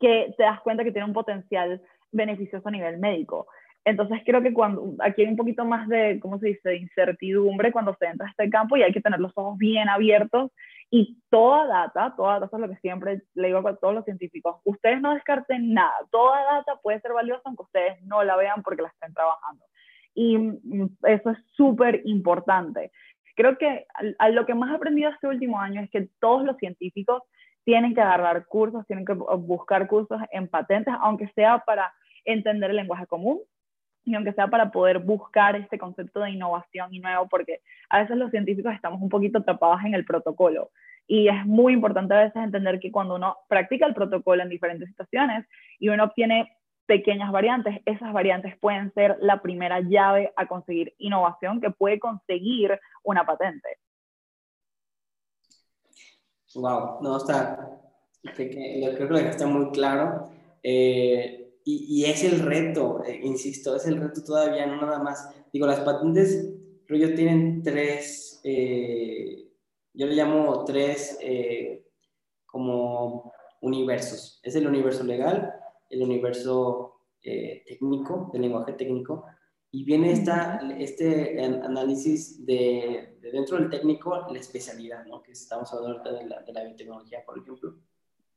[0.00, 3.46] que te das cuenta que tiene un potencial beneficioso a nivel médico.
[3.84, 7.94] Entonces creo que cuando aquí hay un poquito más de, ¿cómo se dice?, incertidumbre cuando
[8.00, 10.50] se entra a este campo y hay que tener los ojos bien abiertos
[10.90, 14.56] y toda data, toda data es lo que siempre le digo a todos los científicos,
[14.64, 18.82] ustedes no descarten nada, toda data puede ser valiosa aunque ustedes no la vean porque
[18.82, 19.64] la estén trabajando.
[20.14, 22.90] Y mm, eso es súper importante.
[23.36, 23.86] Creo que
[24.30, 27.22] lo que más he aprendido este último año es que todos los científicos
[27.64, 31.92] tienen que agarrar cursos, tienen que buscar cursos en patentes, aunque sea para
[32.24, 33.40] entender el lenguaje común
[34.08, 38.16] y aunque sea para poder buscar este concepto de innovación y nuevo, porque a veces
[38.16, 40.70] los científicos estamos un poquito atrapados en el protocolo.
[41.06, 44.88] Y es muy importante a veces entender que cuando uno practica el protocolo en diferentes
[44.88, 45.46] situaciones
[45.78, 51.60] y uno obtiene pequeñas variantes, esas variantes pueden ser la primera llave a conseguir innovación
[51.60, 53.76] que puede conseguir una patente.
[56.54, 57.78] Wow, no, está,
[58.34, 60.30] creo que está muy claro.
[60.62, 65.28] Eh, y, es el reto, eh, insisto, es el reto todavía, no nada más.
[65.52, 66.54] Digo, las patentes,
[66.86, 69.50] creo yo, tienen tres, eh,
[69.92, 71.18] yo le llamo tres
[72.46, 74.40] como universos.
[74.42, 75.52] Es el universo legal,
[75.90, 79.26] el universo técnico, del lenguaje técnico,
[79.70, 85.22] y viene esta, este análisis de, dentro del técnico, la especialidad, ¿no?
[85.22, 87.76] que estamos hablando ahorita de la, de la biotecnología, por ejemplo.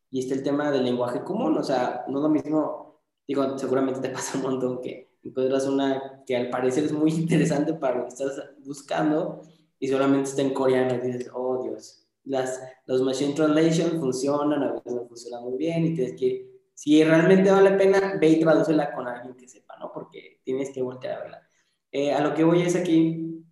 [0.10, 2.90] Y está el tema del lenguaje común, o sea, no es lo mismo,
[3.28, 7.74] digo, seguramente te pasa un montón que encuentras una que al parecer es muy interesante
[7.74, 9.42] para lo que estás buscando
[9.80, 14.74] y solamente está en coreano y dices, oh Dios, las, los machine translation funcionan, a
[14.74, 18.40] veces no funcionan muy bien y tienes que, si realmente vale la pena, ve y
[18.40, 19.92] tradúcela con alguien que sepa, ¿no?
[19.92, 21.48] Porque tienes que voltear a verla.
[21.92, 23.44] Eh, a lo que voy es aquí,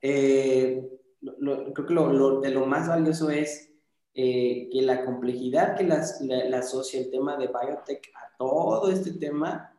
[0.00, 0.82] eh,
[1.20, 3.73] creo que lo, de lo más valioso es
[4.14, 9.70] eh, que la complejidad que la, asocia el tema de biotech a todo este tema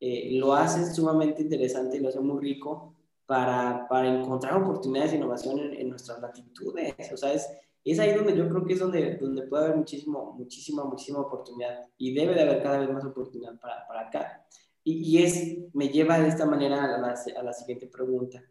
[0.00, 2.96] lo hace sumamente interesante y lo hace muy rico
[3.32, 6.94] para, para encontrar oportunidades de innovación en, nuestras latitudes.
[7.12, 7.48] O sea, es,
[7.82, 11.88] es, ahí donde yo creo que es donde, donde puede haber muchísimo, muchísima, muchísima oportunidad
[11.96, 14.46] y debe de haber cada vez más oportunidad para, para acá.
[14.84, 18.42] Y, es, me lleva de esta manera a la, a la, siguiente pregunta.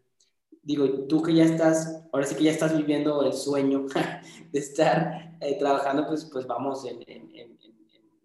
[0.62, 3.86] Digo, tú que ya estás, ahora sí que ya estás viviendo el sueño
[4.52, 7.58] de estar eh, trabajando, pues, pues vamos, en, en, en,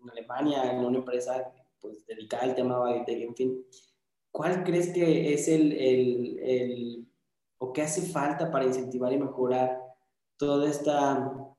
[0.09, 3.65] Alemania, en una empresa pues, dedicada al tema de en fin.
[4.31, 7.07] ¿Cuál crees que es el, el, el,
[7.57, 9.81] o qué hace falta para incentivar y mejorar
[10.37, 11.53] toda esta,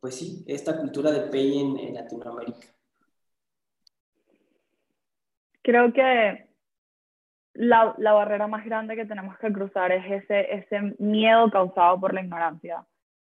[0.00, 2.74] pues sí, esta cultura de pay en Latinoamérica?
[5.64, 6.43] creo que
[7.54, 12.12] la, la, barrera más grande que tenemos que cruzar es ese, ese miedo causado por
[12.12, 12.84] la ignorancia.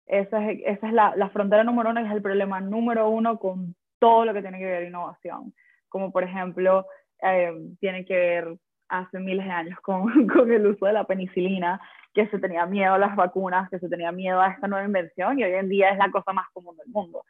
[0.07, 3.39] Esa es, esa es la, la, frontera número uno y es el problema número uno
[3.39, 5.53] con todo lo que tiene que ver innovación.
[5.89, 6.87] Como por ejemplo,
[7.23, 8.57] eh, tiene que ver
[8.89, 11.81] hace miles de años con, con, el uso de la penicilina,
[12.15, 15.39] que se tenía miedo a las vacunas, que se tenía miedo a esta nueva invención
[15.39, 17.25] y hoy en día es la cosa más común del mundo.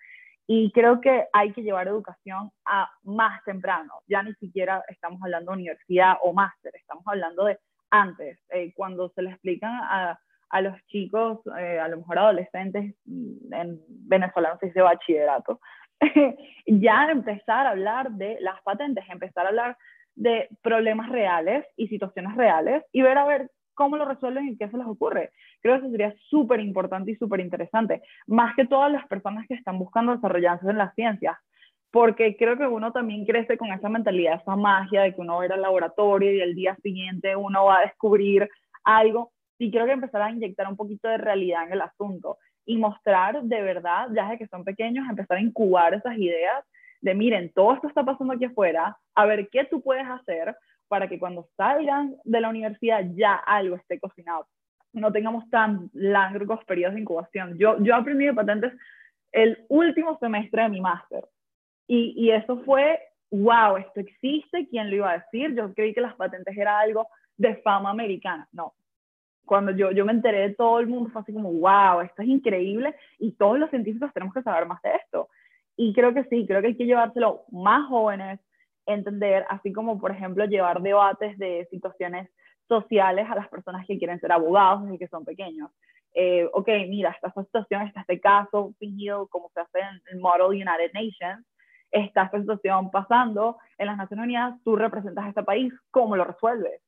[0.47, 3.93] Y creo que hay que llevar educación a más temprano.
[4.09, 7.59] Ya ni siquiera estamos hablando de universidad o máster, estamos hablando de
[7.91, 10.19] antes, eh, cuando se le explican a,
[10.53, 15.61] a los chicos, eh, a lo mejor adolescentes, mm, en venezolano se dice bachillerato,
[16.67, 19.77] ya empezar a hablar de las patentes, empezar a hablar
[20.15, 23.51] de problemas reales y situaciones reales y ver a ver
[23.83, 25.33] cómo lo resuelven y qué se les ocurre.
[25.61, 29.55] Creo que eso sería súper importante y súper interesante, más que todas las personas que
[29.55, 31.37] están buscando desarrollarse en las ciencias,
[31.91, 35.43] porque creo que uno también crece con esa mentalidad, esa magia de que uno va
[35.43, 38.49] a ir al laboratorio y el día siguiente uno va a descubrir
[38.85, 42.79] algo, y creo que empezar a inyectar un poquito de realidad en el asunto y
[42.79, 46.65] mostrar de verdad, ya desde que son pequeños, empezar a incubar esas ideas
[47.01, 50.55] de miren, todo esto está pasando aquí afuera, a ver qué tú puedes hacer
[50.93, 54.47] para que cuando salgan de la universidad ya algo esté cocinado,
[54.93, 57.57] no tengamos tan largos periodos de incubación.
[57.57, 58.75] Yo, yo aprendí de patentes
[59.33, 61.27] el último semestre de mi máster
[61.89, 63.01] y, y eso fue,
[63.31, 65.55] wow, esto existe, ¿quién lo iba a decir?
[65.55, 68.75] Yo creí que las patentes era algo de fama americana, no.
[69.47, 72.29] Cuando yo, yo me enteré de todo el mundo fue así como, wow, esto es
[72.29, 75.31] increíble y todos los científicos tenemos que saber más de esto.
[75.75, 78.41] Y creo que sí, creo que hay que llevárselo más jóvenes,
[78.87, 82.29] entender, así como por ejemplo llevar debates de situaciones
[82.69, 85.71] sociales a las personas que quieren ser abogados desde que son pequeños.
[86.15, 90.49] Eh, ok, mira, esta situación, está este caso fingido como se hace en el Model
[90.49, 91.47] United Nations,
[91.91, 96.25] está esta situación pasando en las Naciones Unidas, tú representas a este país, ¿cómo lo
[96.25, 96.81] resuelves?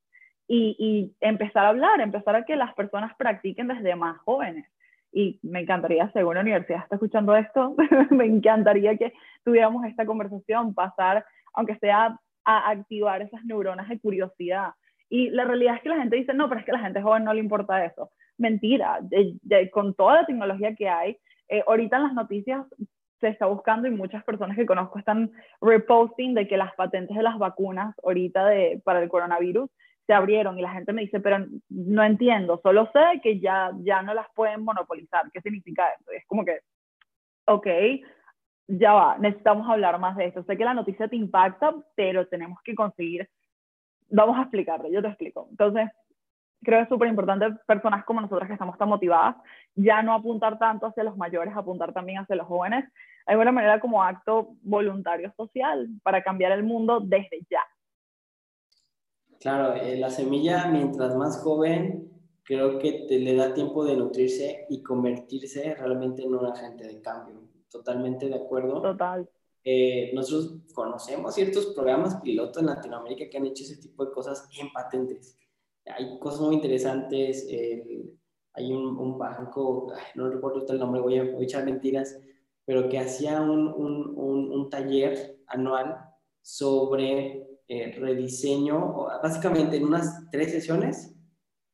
[0.47, 4.67] Y, y empezar a hablar, empezar a que las personas practiquen desde más jóvenes
[5.15, 7.77] y me encantaría, según la universidad está escuchando esto,
[8.11, 14.73] me encantaría que tuviéramos esta conversación, pasar aunque sea a activar esas neuronas de curiosidad.
[15.09, 17.03] Y la realidad es que la gente dice, no, pero es que a la gente
[17.03, 18.11] joven no le importa eso.
[18.37, 19.01] Mentira,
[19.73, 21.17] con toda la tecnología que hay,
[21.49, 22.67] eh, ahorita en las noticias
[23.21, 27.23] se está buscando y muchas personas que conozco están reposting de que las patentes de
[27.23, 29.71] las vacunas ahorita de, para el coronavirus
[30.07, 34.03] se abrieron y la gente me dice, pero no entiendo, solo sé que ya, ya
[34.03, 35.31] no las pueden monopolizar.
[35.33, 36.12] ¿Qué significa eso?
[36.12, 36.59] Y es como que
[37.47, 37.67] ok,
[38.66, 40.42] ya va, necesitamos hablar más de esto.
[40.44, 43.29] Sé que la noticia te impacta, pero tenemos que conseguir,
[44.11, 45.48] vamos a explicarlo, yo te explico.
[45.50, 45.90] Entonces,
[46.62, 49.37] creo que es súper importante personas como nosotras que estamos tan motivadas,
[49.74, 52.85] ya no apuntar tanto hacia los mayores, apuntar también hacia los jóvenes,
[53.27, 57.62] de alguna manera como acto voluntario social para cambiar el mundo desde ya.
[59.40, 62.09] Claro, eh, la semilla mientras más joven,
[62.44, 67.03] creo que te le da tiempo de nutrirse y convertirse realmente en un agente de
[67.03, 67.54] cambio.
[67.75, 68.81] Totalmente de acuerdo.
[68.81, 69.29] Total.
[69.65, 74.49] Eh, nosotros conocemos ciertos programas piloto en Latinoamérica que han hecho ese tipo de cosas
[74.61, 75.39] en patentes
[75.87, 77.47] hay cosas muy interesantes.
[78.53, 82.19] hay un, banco, no recuerdo el nombre, voy a, echar mentiras,
[82.65, 85.99] pero que hacía un, un, un taller anual
[86.41, 91.15] sobre eh, rediseño, básicamente en unas tres sesiones,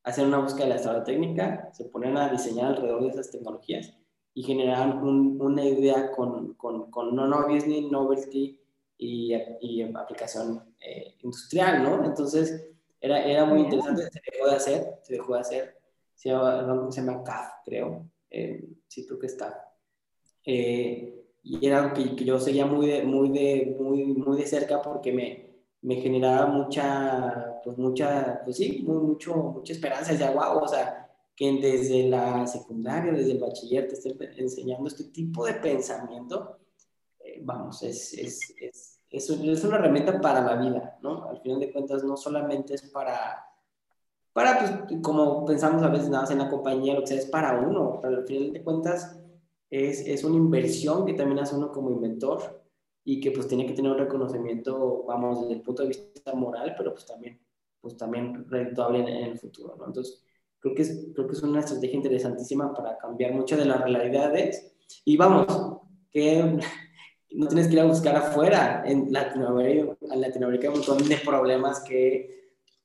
[0.03, 3.95] hacían una búsqueda de la estrategia técnica, se ponían a diseñar alrededor de esas tecnologías
[4.33, 8.59] y generaban una idea con, con, con no business, novelty
[8.97, 12.05] y, y aplicación eh, industrial, ¿no?
[12.05, 15.77] Entonces, era, era muy interesante, se dejó de hacer, se dejó de hacer.
[16.13, 18.05] Se llama, se llama CAF, creo.
[18.29, 19.73] Eh, sí, creo que está.
[20.45, 24.45] Eh, y era algo que, que, yo seguía muy de, muy de, muy, muy de
[24.45, 30.11] cerca porque me, me generaba mucha, pues mucha, pues sí, mucho, mucha esperanza.
[30.11, 35.05] Decía, wow, o sea, que desde la secundaria, desde el bachiller, te estén enseñando este
[35.05, 36.59] tipo de pensamiento,
[37.19, 41.29] eh, vamos, es, es, es es, una herramienta para la vida, ¿no?
[41.29, 43.45] Al final de cuentas, no solamente es para,
[44.31, 47.25] para pues, como pensamos a veces nada más en la compañía, lo que sea, es
[47.25, 49.19] para uno, pero al final de cuentas
[49.69, 52.63] es, es una inversión que también hace uno como inventor
[53.03, 56.75] y que pues tiene que tener un reconocimiento, vamos, desde el punto de vista moral,
[56.77, 57.41] pero pues también,
[57.81, 59.87] pues también rentable en, en el futuro, ¿no?
[59.87, 60.23] Entonces,
[60.61, 64.73] creo que, es, creo que es una estrategia interesantísima para cambiar muchas de las realidades
[65.03, 65.79] y vamos,
[66.11, 66.59] que
[67.31, 68.83] no tienes que ir a buscar afuera.
[68.85, 72.41] En Latinoamérica, en Latinoamérica hay un montón de problemas que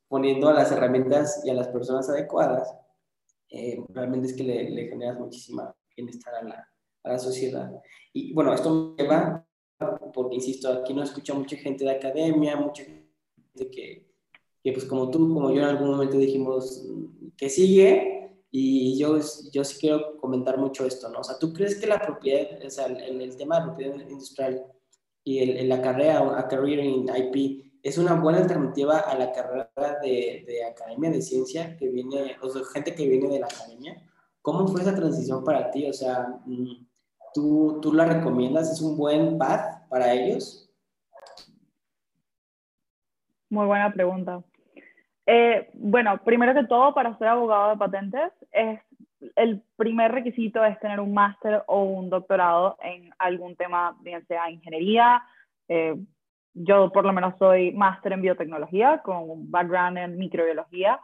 [0.09, 2.73] poniendo a las herramientas y a las personas adecuadas,
[3.51, 6.69] eh, realmente es que le, le, generas muchísima bienestar a la,
[7.03, 7.71] a la sociedad.
[8.13, 9.47] Y bueno, esto me lleva,
[10.15, 14.07] porque insisto, aquí no escucha mucha gente de academia, mucha gente que,
[14.67, 16.85] que pues como tú, como yo en algún momento dijimos,
[17.37, 19.17] que sigue, y yo,
[19.53, 21.21] yo sí quiero comentar mucho esto, ¿no?
[21.21, 24.65] O sea, ¿tú crees que la propiedad, o sea, el, el tema de propiedad industrial
[25.23, 29.71] y el, la carrera, a career in IP, es una buena alternativa a la carrera
[30.03, 34.03] de, de academia de ciencia que viene, o gente que viene de la academia?
[34.43, 35.89] ¿Cómo fue esa transición para ti?
[35.89, 36.41] O sea,
[37.33, 38.73] ¿tú, tú la recomiendas?
[38.73, 40.69] ¿Es un buen path para ellos?
[43.49, 44.43] Muy buena pregunta.
[45.27, 48.81] Eh, bueno, primero que todo, para ser abogado de patentes, es,
[49.35, 54.51] el primer requisito es tener un máster o un doctorado en algún tema, bien sea
[54.51, 55.23] ingeniería.
[55.69, 55.97] Eh,
[56.55, 61.01] yo por lo menos soy máster en biotecnología con un background en microbiología.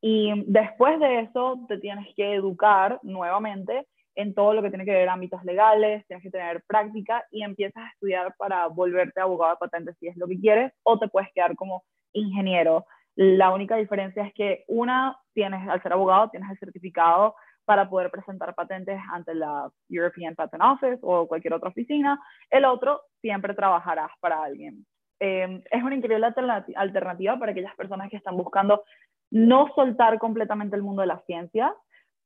[0.00, 4.90] Y después de eso te tienes que educar nuevamente en todo lo que tiene que
[4.90, 9.58] ver ámbitos legales, tienes que tener práctica y empiezas a estudiar para volverte abogado de
[9.58, 12.84] patentes si es lo que quieres o te puedes quedar como ingeniero
[13.16, 18.10] la única diferencia es que una, tienes, al ser abogado, tienes el certificado para poder
[18.10, 22.20] presentar patentes ante la European Patent Office o cualquier otra oficina.
[22.50, 24.84] El otro, siempre trabajarás para alguien.
[25.20, 26.26] Eh, es una increíble
[26.74, 28.82] alternativa para aquellas personas que están buscando
[29.30, 31.72] no soltar completamente el mundo de la ciencia,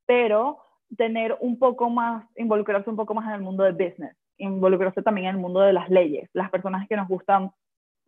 [0.07, 0.59] pero
[0.97, 5.29] tener un poco más, involucrarse un poco más en el mundo de business, involucrarse también
[5.29, 6.31] en el mundo de las leyes.
[6.33, 7.51] Las personas que nos gustan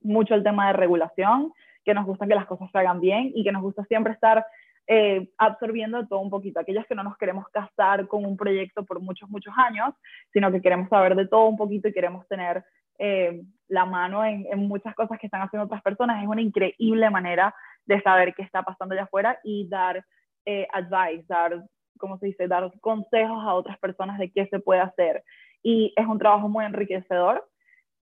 [0.00, 1.52] mucho el tema de regulación,
[1.88, 4.44] que nos gusta que las cosas se hagan bien y que nos gusta siempre estar
[4.87, 6.61] eh, absorbiendo todo un poquito.
[6.61, 9.94] Aquellas que no nos queremos casar con un proyecto por muchos, muchos años,
[10.31, 12.62] sino que queremos saber de todo un poquito y queremos tener
[12.98, 16.22] eh, la mano en, muchas cosas que están haciendo otras personas.
[16.22, 17.55] Es una increíble manera
[17.87, 20.05] de saber qué está pasando allá afuera y dar
[20.44, 21.64] eh, advice, dar,
[21.96, 25.24] ¿cómo se dice?, dar consejos a otras personas de qué se puede hacer.
[25.62, 27.47] Y es un trabajo muy enriquecedor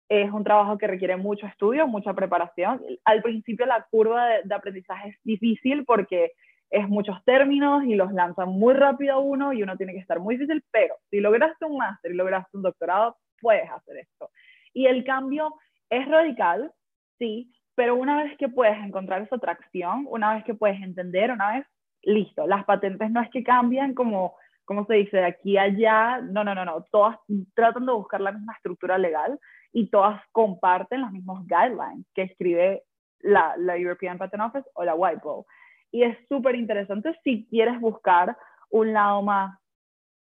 [0.09, 2.81] es un trabajo que requiere mucho estudio, mucha preparación.
[3.03, 6.33] Al principio la curva de, aprendizaje es difícil porque
[6.69, 10.35] es muchos términos y los lanzan muy rápido uno y uno tiene que estar muy
[10.35, 14.29] difícil, pero si lograste un máster y lograste un doctorado, puedes hacer esto.
[14.73, 15.55] Y el cambio
[15.89, 16.71] es radical,
[17.17, 21.53] sí, pero una vez que puedes encontrar esa atracción, una vez que puedes entender, una
[21.53, 21.65] vez,
[22.03, 24.35] listo, las patentes no es que cambian como,
[24.65, 27.17] como se dice, de aquí a allá, no, no, no, no, todas
[27.53, 29.39] tratan de buscar la misma estructura legal,
[29.75, 32.83] y todas comparten los mismos guidelines que escribe
[33.19, 35.43] la, European Patent Office o la Bowl.
[35.91, 38.37] Y es súper interesante si quieres buscar
[38.69, 39.59] un lado más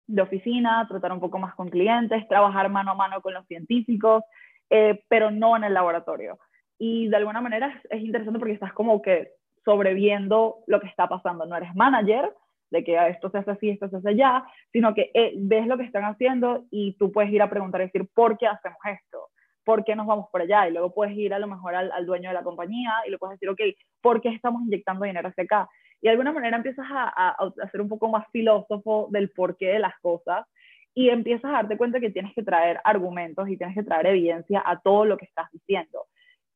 [0.06, 4.22] de oficina, tratar un poco más con clientes, trabajar mano a mano con los científicos,
[4.70, 6.38] eh, pero no en el laboratorio.
[6.78, 9.32] Y de alguna manera es, interesante porque estás como que
[9.64, 11.46] sobreviendo lo que está pasando.
[11.46, 12.32] No eres manager
[12.70, 15.76] de que esto se hace así, esto se hace allá, sino que eh, ves lo
[15.78, 19.31] que están haciendo y tú puedes ir a preguntar y decir, ¿por qué hacemos esto?
[19.64, 20.68] ¿Por qué nos vamos por allá?
[20.68, 23.18] Y luego puedes ir a lo mejor al, al dueño de la compañía y le
[23.18, 23.60] puedes decir, ok,
[24.00, 25.68] ¿por qué estamos inyectando dinero hacia acá?
[26.00, 29.78] Y de alguna manera empiezas a, a, ser un poco más filósofo del porqué de
[29.78, 30.46] las cosas
[30.94, 34.62] y empiezas a darte cuenta que tienes que traer argumentos y tienes que traer evidencia
[34.66, 36.06] a todo lo que estás diciendo.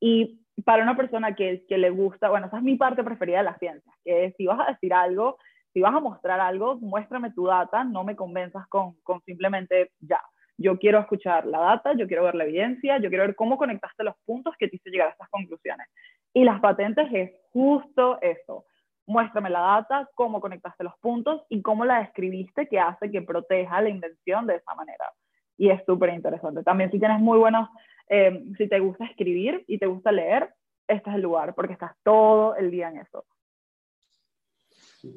[0.00, 3.44] Y para una persona que, que le gusta, bueno, esa es mi parte preferida de
[3.44, 5.38] la ciencia, que si vas a decir algo,
[5.72, 10.20] si vas a mostrar algo, muéstrame tu data, no me convenzas con, con simplemente ya.
[10.58, 14.04] Yo quiero escuchar la data, yo quiero ver la evidencia, yo quiero ver cómo conectaste
[14.04, 15.86] los puntos que te hizo llegar a estas conclusiones.
[16.32, 18.66] Y las patentes es justo eso
[19.06, 23.80] muéstrame la data, cómo conectaste los puntos y cómo la describiste que hace que proteja
[23.80, 25.12] la invención de esa manera.
[25.56, 26.62] Y es súper interesante.
[26.62, 27.68] También si tienes muy buenos,
[28.08, 30.52] eh, si te gusta escribir y te gusta leer,
[30.86, 33.24] este es el lugar porque estás todo el día en eso.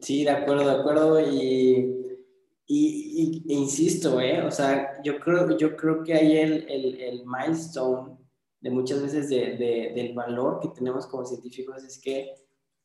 [0.01, 1.19] Sí, de acuerdo, de acuerdo.
[1.19, 2.18] Y,
[2.71, 4.43] y, e insisto, ¿eh?
[4.43, 8.15] o sea, yo creo, yo creo que hay el, el, el milestone
[8.61, 12.35] de muchas veces de, de, del valor que tenemos como científicos es que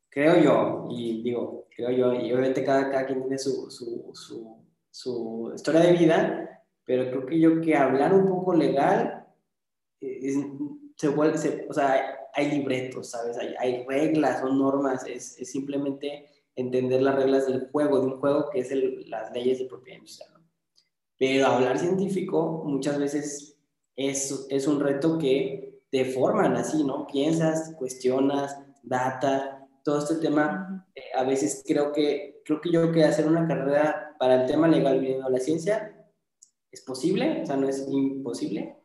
[0.08, 4.64] creo yo, y digo, creo yo, y obviamente cada, cada quien tiene su, su, su,
[4.90, 9.26] su, historia de vida, pero creo que yo que hablar un poco legal,
[10.00, 10.32] eh,
[10.96, 13.36] se vuelve, o sea, hay libretos, ¿sabes?
[13.36, 18.20] Hay, hay reglas o normas, es, es, simplemente entender las reglas del juego, de un
[18.20, 20.30] juego que es el, las leyes de propiedad industrial.
[20.34, 20.44] ¿no?
[21.18, 23.58] Pero hablar científico muchas veces
[23.96, 27.06] es, es un reto que te forman así, ¿no?
[27.06, 33.04] Piensas, cuestionas, data, todo este tema, eh, a veces creo que, creo que yo que
[33.04, 36.04] hacer una carrera para el tema legal viniendo la ciencia
[36.70, 38.76] es posible, o sea, no es imposible.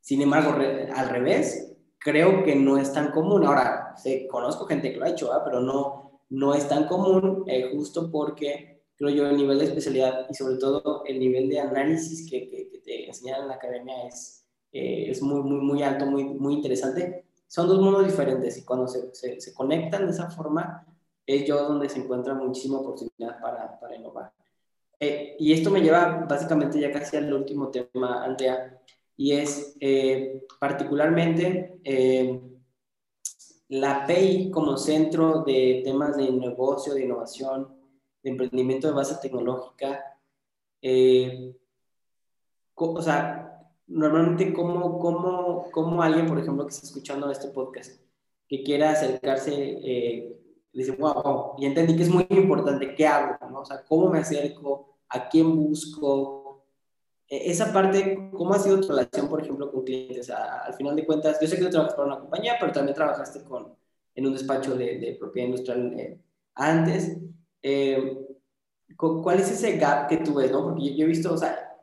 [0.00, 0.52] Sin embargo,
[0.94, 3.44] al revés, creo que no es tan común.
[3.44, 7.70] Ahora, sé, conozco gente que lo ha hecho, pero no, no es tan común, eh,
[7.72, 12.28] justo porque creo yo el nivel de especialidad y sobre todo el nivel de análisis
[12.28, 16.24] que, que, te enseñan en la academia es, eh, es muy, muy, muy alto, muy,
[16.24, 19.10] muy interesante son dos mundos diferentes y cuando se,
[19.40, 20.86] se, conectan de esa forma
[21.26, 24.32] es yo donde se encuentra muchísima oportunidad para, para innovar.
[25.00, 28.78] Eh, y esto me lleva básicamente ya casi al último tema, Andrea,
[29.16, 32.40] y es eh, particularmente eh,
[33.68, 37.68] la PEI como centro de temas de negocio, de innovación,
[38.22, 40.18] de emprendimiento de base tecnológica.
[42.74, 43.48] o sea,
[43.86, 48.00] normalmente cómo, cómo, cómo alguien, por ejemplo, que está escuchando este podcast,
[48.48, 50.40] que quiera acercarse, eh,
[50.72, 53.36] dice, wow, y entendí que es muy importante, ¿qué hago?
[53.50, 53.60] ¿no?
[53.60, 54.96] O sea, ¿cómo me acerco?
[55.08, 56.37] ¿A quién busco?
[57.28, 60.30] E, esa parte, ¿cómo ha sido tu relación, por ejemplo, con clientes?
[60.30, 63.44] al final de cuentas, yo sé que tú trabajas para una compañía, pero también trabajaste
[63.44, 63.74] con,
[64.14, 66.20] en un despacho de, de propiedad industrial eh,
[66.54, 67.18] antes.
[67.62, 68.18] Eh,
[68.96, 70.50] ¿Cuál es ese gap que tú ves?
[70.50, 70.64] ¿no?
[70.64, 71.76] Porque yo, yo he visto, o sea,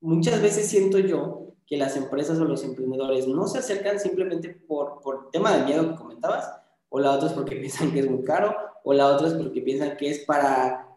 [0.00, 5.00] muchas veces siento yo que las empresas o los emprendedores no se acercan simplemente por,
[5.00, 6.52] por tema de miedo que comentabas,
[6.88, 9.62] o la otra es porque piensan que es muy caro, o la otra es porque
[9.62, 10.89] piensan que es para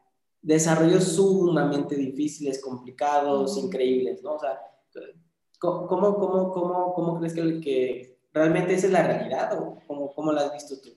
[0.44, 4.34] desarrollos sumamente difíciles, complicados, increíbles, ¿no?
[4.34, 4.60] O sea,
[5.60, 10.32] ¿cómo, cómo, cómo, cómo crees que, que realmente esa es la realidad o cómo, cómo
[10.32, 10.90] la has visto tú?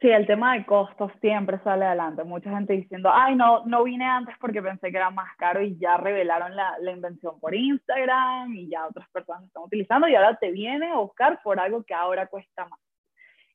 [0.00, 2.24] Sí, el tema de costos siempre sale adelante.
[2.24, 5.78] Mucha gente diciendo, ay, no, no vine antes porque pensé que era más caro y
[5.78, 10.36] ya revelaron la, la invención por Instagram y ya otras personas están utilizando y ahora
[10.36, 12.78] te viene a buscar por algo que ahora cuesta más.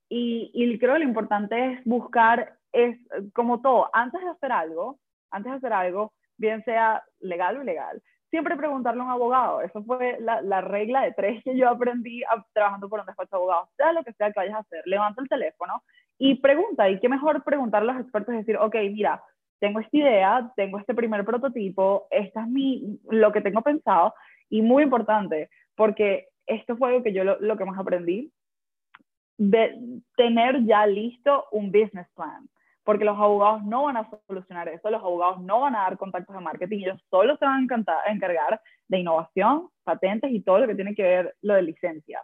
[0.10, 2.98] Y, y creo que lo importante es buscar, es
[3.34, 5.00] como todo, antes de hacer algo,
[5.32, 9.62] antes de hacer algo, bien sea legal o ilegal, siempre preguntarle a un abogado.
[9.62, 12.22] Eso fue la, la regla de tres que yo aprendí
[12.54, 13.70] trabajando por un despacho de abogados.
[13.76, 15.84] Sea lo que sea que vayas a hacer, levanta el teléfono
[16.18, 19.24] y pregunta, y qué mejor preguntar a los expertos y decir, ok, mira,
[19.60, 24.14] tengo esta idea, tengo este primer prototipo, esta es mi, lo que tengo pensado,
[24.50, 28.34] y muy importante, porque esto fue algo que yo lo, lo que más aprendí,
[29.38, 32.50] de tener ya listo un business plan,
[32.90, 36.36] porque los abogados no van a solucionar eso, los abogados no van a dar contactos
[36.36, 40.74] de marketing, ellos solo se van a encargar de innovación, patentes y todo lo que
[40.74, 42.24] tiene que ver lo de licencias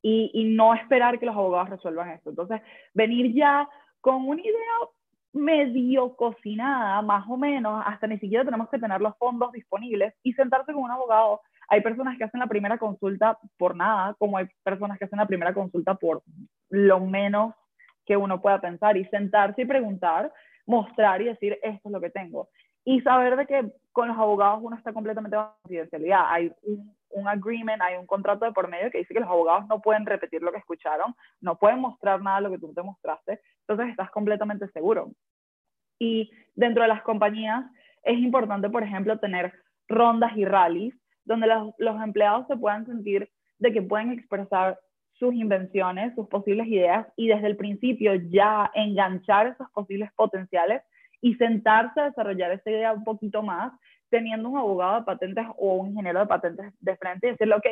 [0.00, 2.30] y, no esperar que los abogados resuelvan esto.
[2.30, 2.62] Entonces,
[2.94, 3.68] venir ya
[4.00, 4.54] con una idea
[5.34, 10.32] medio cocinada, más o menos, hasta ni siquiera tenemos que tener los fondos disponibles y
[10.32, 11.42] sentarse con un abogado.
[11.68, 15.26] Hay personas que hacen la primera consulta por nada, como hay personas que hacen la
[15.26, 16.22] primera consulta por
[16.70, 17.52] lo menos
[18.08, 20.32] que uno pueda pensar y sentarse y preguntar,
[20.66, 22.48] mostrar y decir, esto es lo que tengo.
[22.84, 26.22] y saber de que con los abogados uno está completamente bajo confidencialidad.
[26.26, 29.66] Hay un, un, agreement, hay un contrato de por medio que dice que los abogados
[29.68, 32.82] no pueden repetir lo que escucharon, no pueden mostrar nada de lo que tú te
[32.82, 35.10] mostraste, entonces estás completamente seguro.
[35.98, 37.66] Y dentro de las compañías
[38.04, 39.52] es importante, por ejemplo, tener
[39.86, 40.94] rondas y rallies
[41.24, 43.28] donde los, los empleados se puedan sentir
[43.58, 44.78] de que pueden expresar
[45.18, 50.82] sus invenciones, sus posibles ideas y desde el principio ya enganchar esos posibles potenciales
[51.20, 53.72] y sentarse a desarrollar esa idea un poquito más,
[54.10, 57.66] teniendo un abogado de patentes o un ingeniero de patentes de frente y decirle, ok,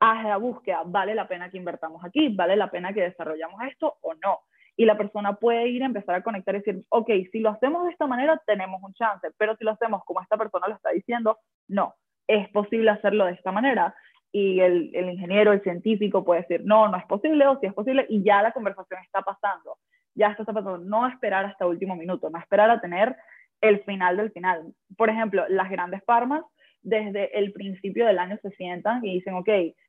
[0.00, 3.98] haz la búsqueda, vale la pena que invertamos aquí, vale la pena que desarrollamos esto
[4.00, 4.40] o no.
[4.76, 7.84] Y la persona puede ir a empezar a conectar y decir, ok, si lo hacemos
[7.84, 10.90] de esta manera, tenemos un chance, pero si lo hacemos como esta persona lo está
[10.90, 11.94] diciendo, no,
[12.26, 13.94] es posible hacerlo de esta manera.
[14.32, 17.74] Y el, el ingeniero, el científico puede decir, no, no es posible o si es
[17.74, 19.78] posible, y ya la conversación está pasando.
[20.14, 23.16] Ya esto está pasando, no esperar hasta último minuto, no esperar a tener
[23.60, 24.72] el final del final.
[24.96, 26.44] Por ejemplo, las grandes farmas
[26.82, 29.48] desde el principio del año se sientan y dicen, ok,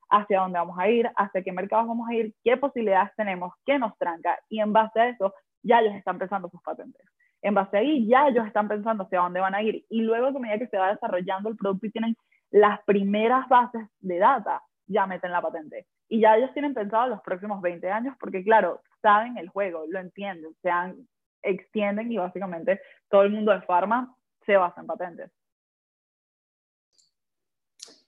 [0.10, 3.80] hacia dónde vamos a ir, hacia qué mercados vamos a ir, qué posibilidades tenemos, qué
[3.80, 5.34] nos tranca, y en base a eso
[5.64, 7.06] ya ellos están pensando sus patentes.
[7.42, 9.86] En base a ahí ya ellos están pensando hacia dónde van a ir.
[9.90, 12.16] Y luego a medida que se va desarrollando el producto y tienen
[12.52, 15.88] las primeras bases de data, ya meten la patente.
[16.08, 20.00] Y ya ellos tienen pensado los próximos 20 años porque claro, saben el juego, lo
[20.00, 20.70] entienden, se
[21.42, 25.32] extienden y básicamente todo el mundo de farma se basa en patentes.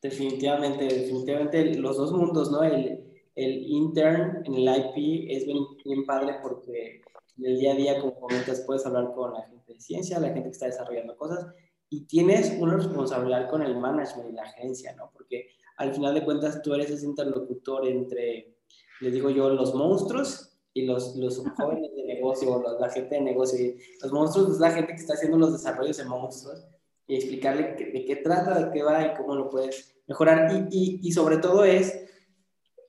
[0.01, 2.61] Definitivamente, definitivamente los dos mundos, ¿no?
[2.61, 7.01] El, el intern en el IP es bien, bien padre porque
[7.37, 10.27] en el día a día, como comentas, puedes hablar con la gente de ciencia, la
[10.27, 11.53] gente que está desarrollando cosas
[11.93, 15.11] y tienes una responsabilidad con el management y la agencia, ¿no?
[15.13, 18.57] Porque al final de cuentas tú eres ese interlocutor entre,
[18.99, 23.75] les digo yo, los monstruos y los, los jóvenes de negocio, la gente de negocio.
[24.01, 26.65] los monstruos es la gente que está haciendo los desarrollos de monstruos
[27.05, 30.51] y explicarle de qué trata, de qué va y cómo lo puedes mejorar.
[30.51, 32.07] Y, y, y sobre todo es,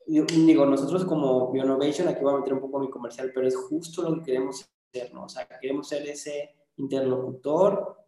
[0.07, 4.01] digo, nosotros como Bionovation, aquí voy a meter un poco mi comercial, pero es justo
[4.01, 5.25] lo que queremos ser, ¿no?
[5.25, 8.04] O sea, queremos ser ese interlocutor,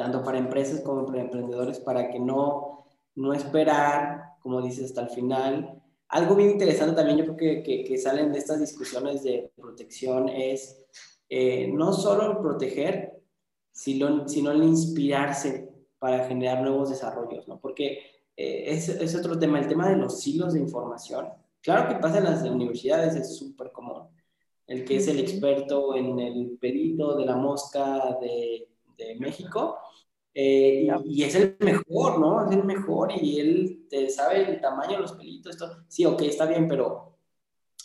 [0.00, 2.86] tanto para empresas como para emprendedores, para que no,
[3.16, 5.78] no esperar, como dices, hasta el final,
[6.08, 10.86] algo bien interesante también, yo creo que, que, salen de estas discusiones de protección es
[11.28, 13.20] eh, no solo el proteger,
[13.72, 17.60] sino, sino el inspirarse para generar nuevos desarrollos, ¿no?
[17.60, 17.98] Porque
[18.38, 21.28] eh, es, es, otro tema, el tema de los hilos de información.
[21.60, 24.08] Claro que pasa en las universidades, es súper común.
[24.66, 29.76] El que es el experto en el pelito de la mosca de, de México,
[30.32, 32.46] eh, y, es el mejor, ¿no?
[32.48, 35.84] Es el mejor y él te sabe el tamaño de los pelitos, esto.
[35.88, 37.16] Sí, ok, está bien, pero,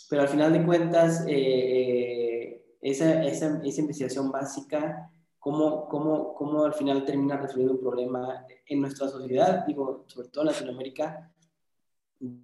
[0.08, 6.64] pero al final de cuentas, eh, eh, esa, esa, esa, investigación básica, ¿cómo, cómo, ¿cómo
[6.64, 9.66] al final termina resolviendo un problema en nuestra sociedad?
[9.66, 11.32] Digo, sobre todo en Latinoamérica,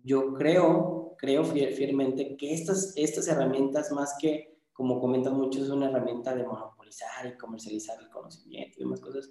[0.03, 5.89] yo creo, creo fielmente que estas, estas herramientas, más que, como comentan muchos, es una
[5.89, 9.31] herramienta de monopolizar y comercializar el conocimiento y demás cosas,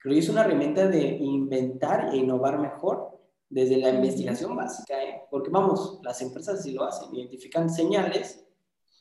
[0.00, 3.20] Creo que es una herramienta de inventar e innovar mejor
[3.50, 5.24] desde la investigación básica, ¿eh?
[5.30, 8.46] porque vamos, las empresas sí lo hacen, identifican señales,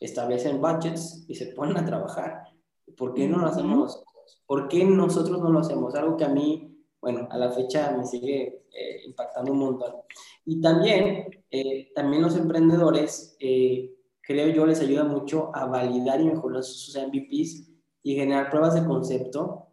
[0.01, 2.43] establecen budgets y se ponen a trabajar.
[2.97, 4.03] ¿Por qué no lo hacemos?
[4.45, 5.95] ¿Por qué nosotros no lo hacemos?
[5.95, 9.93] Algo que a mí, bueno, a la fecha me sigue eh, impactando un montón.
[10.43, 16.61] Y también, eh, también los emprendedores, creo yo, les ayuda mucho a validar y mejorar
[16.61, 17.71] sus MVPs
[18.03, 19.68] y generar pruebas de concepto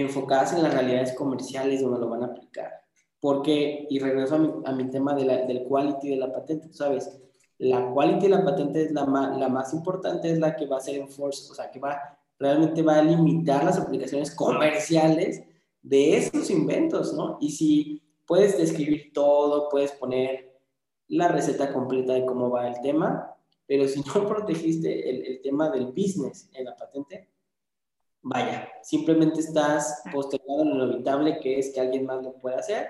[0.00, 2.82] enfocadas en las realidades comerciales donde lo van a aplicar.
[3.20, 6.72] Porque, y regreso a mi, a mi tema de la, del quality de la patente,
[6.72, 7.20] sabes,
[7.58, 10.80] la quality de la patente es la, la más importante, es la que va a
[10.80, 15.44] ser enforced, o sea, que va, realmente va a limitar las aplicaciones comerciales
[15.80, 17.38] de esos inventos, ¿no?
[17.40, 20.58] Y si puedes describir todo, puedes poner
[21.08, 23.34] la receta completa de cómo va el tema,
[23.66, 27.28] pero si no protegiste el, el tema del business en la patente,
[28.24, 32.88] vaya, simplemente estás postergando lo inevitable que es que alguien más lo pueda hacer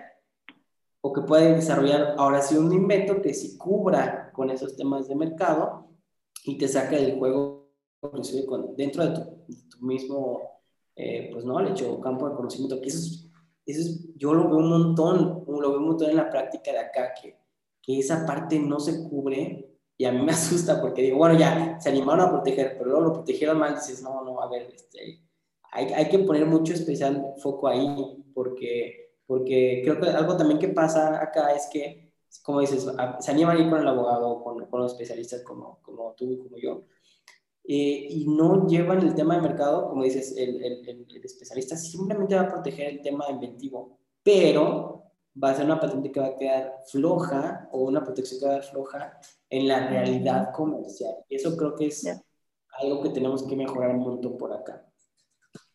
[1.00, 5.16] o que pueda desarrollar ahora sí un invento que sí cubra con esos temas de
[5.16, 5.88] mercado
[6.44, 7.72] y te saque del juego
[8.76, 10.40] dentro de tu, mismo
[10.94, 13.28] eh, pues no hecho campo de conocimiento que eso
[13.66, 17.12] es, yo lo veo un montón lo veo un montón en la práctica de acá
[17.20, 17.36] que,
[17.82, 21.78] que esa parte no se cubre y a mí me asusta porque digo, bueno, ya
[21.80, 25.22] se animaron a proteger, pero luego lo protegieron mal, dices, no, no, a ver, este,
[25.70, 30.68] hay, hay, que poner mucho especial foco ahí, porque, porque creo que algo también que
[30.68, 32.86] pasa acá es que, como dices,
[33.20, 36.58] se animan a ir con el abogado, con, con los especialistas como, como tú como
[36.58, 36.84] yo,
[37.66, 42.34] eh, y no llevan el tema de mercado, como dices, el, el, el, especialista simplemente
[42.34, 45.03] va a proteger el tema inventivo, pero
[45.42, 48.52] va a ser una patente que va a quedar floja o una protección que va
[48.52, 49.18] a quedar floja
[49.50, 51.14] en la realidad comercial.
[51.28, 52.04] Y eso creo que es
[52.80, 54.84] algo que tenemos que mejorar un montón por acá.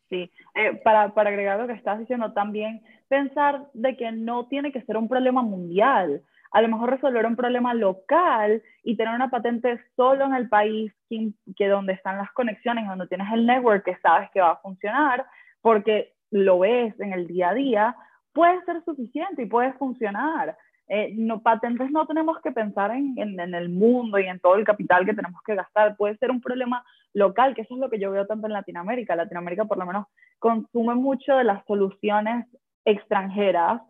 [0.09, 4.71] Sí, eh, para, para agregar lo que estás diciendo también, pensar de que no tiene
[4.71, 6.23] que ser un problema mundial.
[6.51, 10.91] A lo mejor resolver un problema local y tener una patente solo en el país
[11.09, 14.61] que, que donde están las conexiones, donde tienes el network que sabes que va a
[14.61, 15.27] funcionar,
[15.61, 17.95] porque lo ves en el día a día,
[18.39, 20.57] puede ser suficiente y puede funcionar.
[20.87, 24.63] Eh, no, patentes no tenemos que pensar en, en, el mundo y en todo el
[24.63, 25.97] capital que tenemos que gastar.
[25.97, 26.81] Puede ser un problema
[27.13, 29.17] local, que eso es lo que yo veo tanto en Latinoamérica.
[29.17, 30.05] Latinoamérica por lo menos
[30.39, 32.45] consume mucho de las soluciones
[32.85, 33.81] extranjeras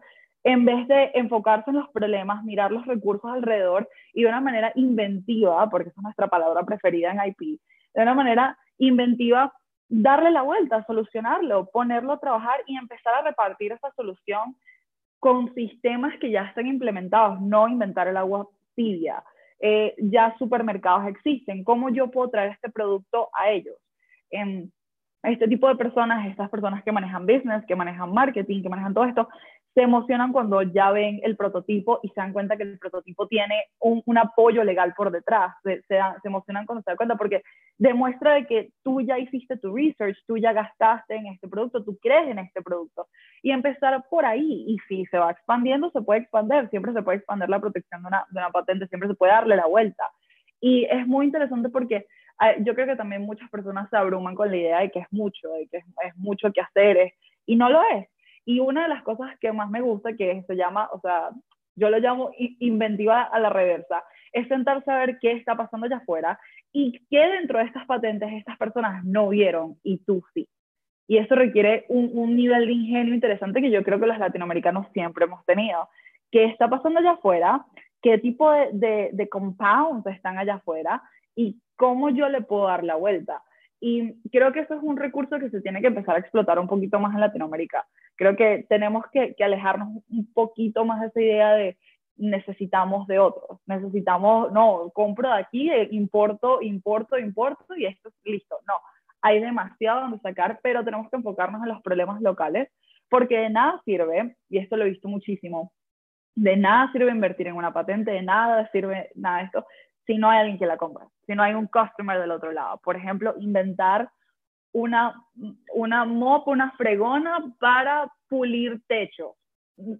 [0.44, 4.72] en vez de enfocarse en los problemas, mirar los recursos alrededor y de una manera
[4.74, 7.60] inventiva, porque esa es nuestra palabra preferida en IP,
[7.94, 9.54] de una manera inventiva
[9.90, 14.56] darle la vuelta, solucionarlo, ponerlo a trabajar y empezar a repartir esa solución
[15.20, 19.24] con sistemas que ya están implementados, no inventar el agua tibia.
[19.60, 23.76] Eh, ya supermercados existen, ¿cómo yo puedo traer este producto a ellos?
[24.32, 24.70] Eh,
[25.24, 29.04] este tipo de personas, estas personas que manejan business, que manejan marketing, que manejan todo
[29.04, 29.28] esto,
[29.74, 33.56] se emocionan cuando ya ven el prototipo y se dan cuenta que el prototipo tiene
[33.80, 35.54] un, apoyo legal por detrás.
[35.64, 37.44] Se, se, emocionan cuando se dan cuenta porque
[37.78, 41.98] demuestra de que tú ya hiciste tu research, tú ya gastaste en este producto, tú
[42.02, 43.08] crees en este producto.
[43.44, 44.66] Y empezar por ahí.
[44.68, 46.68] Y si se va expandiendo, se puede expandir.
[46.70, 49.56] Siempre se puede expandir la protección de una, de una patente, siempre se puede darle
[49.56, 50.04] la vuelta.
[50.60, 52.06] Y es muy interesante porque
[52.62, 55.50] yo creo que también muchas personas se abruman con la idea de que es mucho,
[55.50, 57.14] de que es, mucho que hacer,
[57.46, 58.08] y no lo es
[58.46, 61.30] y una de las cosas que más me gusta, que se llama, o sea,
[61.76, 65.98] yo lo llamo inventiva a la reversa, es sentarse a ver qué está pasando allá
[65.98, 66.40] afuera
[66.72, 70.48] y qué dentro de estas patentes estas personas no vieron y tú sí.
[71.08, 75.26] Y eso requiere un, nivel de ingenio interesante que yo creo que los latinoamericanos siempre
[75.26, 75.90] hemos tenido.
[76.30, 77.66] ¿Qué está pasando allá afuera?
[78.00, 81.02] ¿Qué tipo de, de, de compounds están allá afuera?
[81.36, 83.42] ¿Y cómo yo le puedo dar la vuelta?
[83.82, 86.68] Y creo que eso es un recurso que se tiene que empezar a explotar un
[86.68, 87.88] poquito más en Latinoamérica.
[88.16, 91.78] Creo que tenemos que, que alejarnos un poquito más de esa idea de
[92.20, 98.16] necesitamos de otros, necesitamos, no, compro de aquí, eh, importo, importo, importo y esto es
[98.26, 98.58] listo.
[98.68, 98.74] No,
[99.22, 102.70] hay demasiado donde sacar, pero tenemos que enfocarnos en los problemas locales,
[103.10, 105.74] porque de nada sirve, y esto lo he visto muchísimo,
[106.36, 109.66] de nada sirve invertir en una patente, de nada sirve nada de esto,
[110.10, 112.80] si no hay alguien que la compra, si no hay un customer del otro lado.
[112.84, 114.10] Por ejemplo, inventar
[114.74, 115.14] una,
[115.76, 119.36] una mop, una fregona para pulir techo.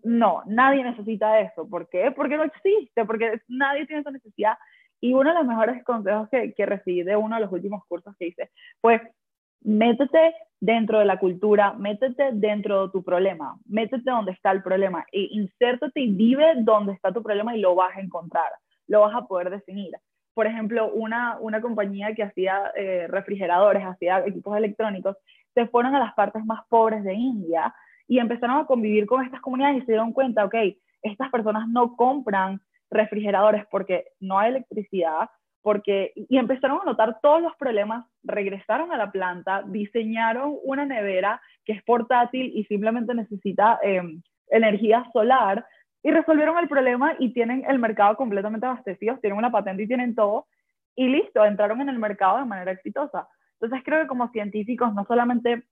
[0.04, 1.70] No, nadie necesita eso.
[1.70, 2.12] ¿Por qué?
[2.16, 4.58] Porque no existe, porque nadie tiene esa necesidad.
[5.00, 8.16] Y uno de los mejores consejos que, que recibí de uno de los últimos cursos
[8.18, 8.50] que hice
[8.82, 9.14] fue,
[9.62, 15.06] métete dentro de la cultura, métete dentro de tu problema, métete donde está el problema,
[15.12, 18.52] e insértate y vive donde está tu problema y lo vas a encontrar
[18.90, 19.94] lo vas a poder definir.
[20.34, 25.16] Por ejemplo, una, una compañía que hacía eh, refrigeradores, hacía equipos electrónicos,
[25.54, 27.74] se fueron a las partes más pobres de India
[28.08, 30.56] y empezaron a convivir con estas comunidades y se dieron cuenta, ok,
[31.02, 32.60] estas personas no compran
[32.90, 35.30] refrigeradores porque no hay electricidad,
[35.62, 41.42] porque, y empezaron a notar todos los problemas, regresaron a la planta, diseñaron una nevera
[41.66, 44.02] que es portátil y simplemente necesita eh,
[44.48, 45.66] energía solar
[46.04, 50.16] y resolvieron el problema y tienen el mercado completamente abastecido, tienen una patente y tienen
[50.16, 50.48] todo,
[50.96, 53.28] y listo, entraron en el mercado de manera exitosa.
[53.60, 55.64] Entonces creo que como científicos no solamente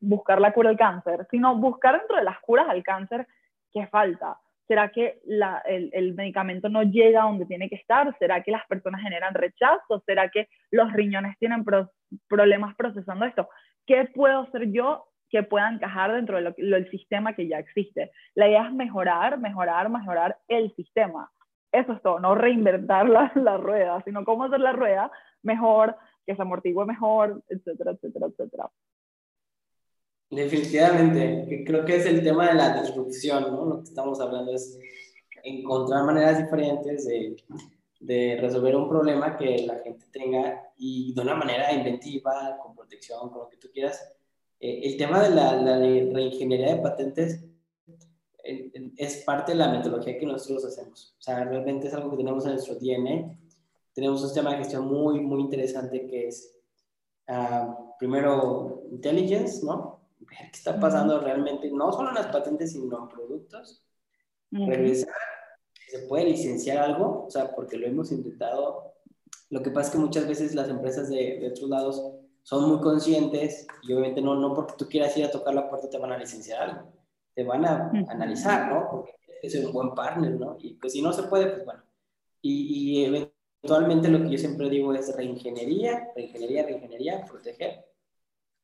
[0.00, 3.26] buscar la cura al cáncer, sino buscar dentro de las curas al cáncer
[3.72, 4.38] qué falta.
[4.68, 8.16] ¿Será que el, el, medicamento no llega donde tiene que estar?
[8.18, 10.02] ¿Será que las personas generan rechazo?
[10.06, 11.90] ¿Será que los riñones tienen pro,
[12.28, 13.48] problemas procesando esto?
[13.86, 18.12] ¿Qué puedo hacer yo que pueda encajar dentro del sistema que ya existe.
[18.34, 21.32] La idea es mejorar, mejorar, mejorar el sistema.
[21.72, 25.10] Eso es todo, no reinventar la, la rueda, sino cómo hacer la rueda
[25.42, 28.70] mejor, que se amortigue mejor, etcétera, etcétera, etcétera.
[30.30, 33.64] Definitivamente, creo que es el tema de la disrupción, ¿no?
[33.64, 34.78] Lo que estamos hablando es
[35.42, 37.36] encontrar maneras diferentes de,
[38.00, 43.30] de resolver un problema que la gente tenga y de una manera inventiva, con protección,
[43.30, 44.14] con lo que tú quieras,
[44.62, 47.44] eh, el tema de la, la, reingeniería de patentes
[48.96, 51.16] es parte de la metodología que nosotros hacemos.
[51.18, 53.36] O sea, realmente es algo que tenemos en nuestro DNA.
[53.92, 56.54] Tenemos un sistema de gestión muy, muy interesante que es,
[57.28, 60.00] uh, primero, intelligence, ¿no?
[60.20, 63.84] Ver qué está pasando realmente, no solo en las patentes, sino en productos.
[64.52, 65.12] Revisar
[65.72, 68.94] si se puede licenciar algo, o sea, porque lo hemos intentado
[69.50, 72.80] Lo que pasa es que muchas veces las empresas de, de otros lados son muy
[72.80, 76.12] conscientes y obviamente no, no porque tú quieras ir a tocar la puerta te van
[76.12, 76.92] a licenciar algo,
[77.34, 78.88] te van a analizar, ¿no?
[78.90, 79.12] Porque
[79.42, 80.56] es un buen partner, ¿no?
[80.58, 81.82] Y pues si no se puede, pues bueno.
[82.40, 87.84] Y, y eventualmente lo que yo siempre digo es reingeniería, reingeniería, reingeniería, proteger.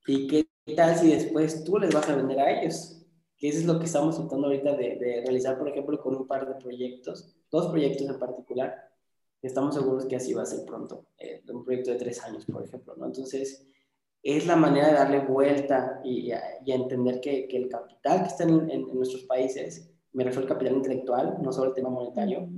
[0.07, 3.03] ¿Y qué tal si después tú les vas a vender a ellos?
[3.37, 6.27] Que eso es lo que estamos tratando ahorita de, de realizar, por ejemplo, con un
[6.27, 8.88] par de proyectos, dos proyectos en particular,
[9.43, 12.65] estamos seguros que así va a ser pronto, eh, un proyecto de tres años, por
[12.65, 13.07] ejemplo, ¿no?
[13.07, 13.67] Entonces,
[14.23, 16.31] es la manera de darle vuelta y,
[16.65, 20.49] y entender que, que, el capital que está en, en, nuestros países, me refiero al
[20.49, 22.49] capital intelectual, no solo el tema monetario,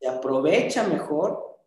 [0.00, 1.58] se aprovecha mejor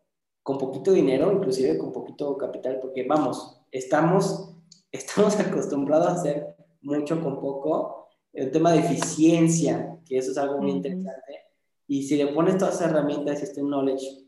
[0.41, 4.55] con poquito dinero, inclusive con poquito capital, porque vamos, estamos,
[4.91, 10.59] estamos acostumbrados a hacer mucho con poco, el tema de eficiencia, que eso es algo
[10.59, 11.45] muy interesante,
[11.87, 14.25] y si le pones todas esas herramientas y este knowledge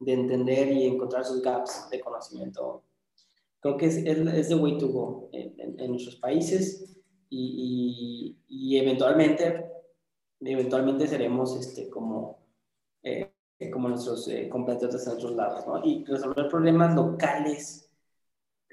[0.00, 2.82] de entender y encontrar sus gaps de conocimiento.
[3.60, 6.98] Creo que es, es, the way to go en, en, nuestros países
[7.28, 9.70] y, y, y, eventualmente,
[10.40, 12.38] eventualmente seremos este, como,
[13.02, 13.30] eh,
[13.70, 15.84] como nuestros eh, competidores en otros lados, ¿no?
[15.84, 17.92] Y resolver problemas locales.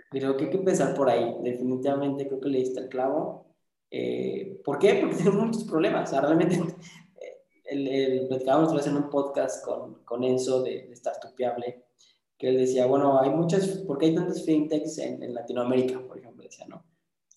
[0.09, 1.35] Creo que hay que empezar por ahí.
[1.43, 3.47] Definitivamente creo que le diste el clavo.
[3.91, 4.99] Eh, ¿Por qué?
[5.01, 6.09] Porque tenemos muchos problemas.
[6.09, 6.57] O sea, realmente
[7.67, 11.85] el, el, platicábamos otra vez en un podcast con, con Enzo de, de Startupiable,
[12.37, 16.17] que él decía, bueno, hay muchas, ¿por qué hay tantas fintechs en, en Latinoamérica, por
[16.17, 16.43] ejemplo?
[16.43, 16.83] Decía, ¿no?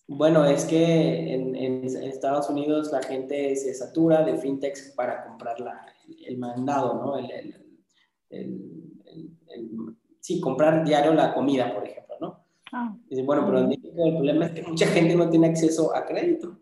[0.07, 5.61] Bueno, es que en, en, Estados Unidos la gente se satura de fintechs para comprar
[5.61, 5.87] la,
[6.27, 7.17] el mandado, ¿no?
[7.17, 7.55] El,
[8.29, 8.91] el,
[10.21, 12.45] sí, comprar diario la comida, por ejemplo, ¿no?
[12.73, 12.95] Ah.
[13.09, 16.05] Dice, bueno, pero en México el problema es que mucha gente no tiene acceso a
[16.05, 16.59] crédito,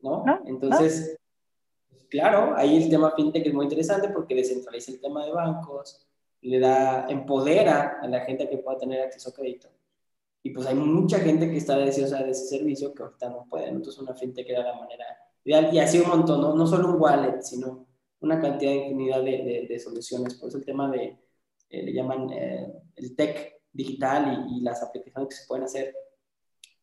[0.00, 0.24] ¿no?
[0.24, 0.40] ¿No?
[0.46, 1.19] Entonces,
[2.10, 6.06] claro, ahí el tema fintech es muy interesante porque descentraliza el tema de bancos,
[6.42, 9.68] le da, empodera a la gente que pueda tener acceso a crédito.
[10.42, 13.68] Y pues hay mucha gente que está deseosa de ese servicio que ahorita no puede.
[13.68, 15.04] Entonces una fintech era la manera
[15.44, 15.72] ideal.
[15.72, 16.54] Y así un montón, ¿no?
[16.54, 17.86] no solo un wallet, sino
[18.20, 20.34] una cantidad de infinidad de, de, soluciones.
[20.34, 21.18] Por eso el tema de,
[21.68, 25.94] eh, le llaman eh, el tech digital y, y, las aplicaciones que se pueden hacer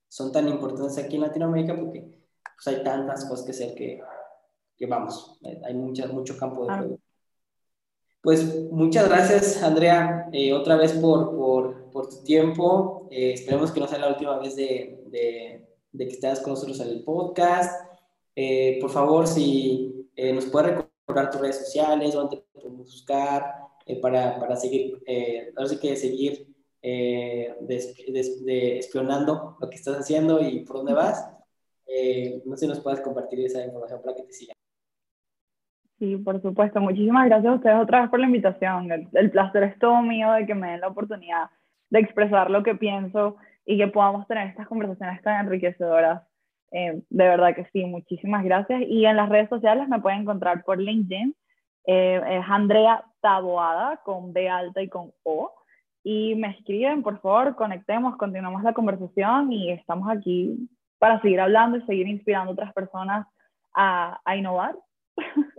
[0.08, 4.02] son tan importantes aquí en Latinoamérica porque pues, hay tantas cosas que hacer que
[4.78, 7.00] que vamos, hay mucha, mucho campo de juego.
[8.28, 13.08] Pues muchas gracias, Andrea, eh, otra vez por, por, por tu tiempo.
[13.10, 16.78] Eh, esperemos que no sea la última vez de, de, de que estés con nosotros
[16.82, 17.90] en el podcast.
[18.36, 23.46] Eh, por favor, si nos puedes recordar tus redes sociales, dónde te podemos buscar,
[24.02, 25.02] para, para, seguir,
[25.56, 31.30] ahora sí que seguir de, espionando lo que estás haciendo y por dónde vas.
[32.46, 34.58] no sé si nos puedes compartir esa información para que te sigan.
[36.00, 36.80] Sí, por supuesto.
[36.80, 38.92] Muchísimas gracias a ustedes otra vez por la invitación.
[39.14, 41.50] El, placer es todo mío de que me den la oportunidad
[41.90, 46.22] de expresar lo que pienso y que podamos tener estas conversaciones tan enriquecedoras.
[46.72, 48.84] Eh, de verdad que sí, muchísimas gracias.
[48.88, 51.36] Y en las redes sociales me pueden encontrar por LinkedIn.
[51.88, 55.52] Eh, es Andrea Taboada con B alta y con O.
[56.04, 60.70] Y me escriben, por favor, conectemos, continuamos la conversación y estamos aquí
[61.00, 63.28] para seguir hablando y seguir inspirando a otras personas
[63.74, 64.76] a, a innovar.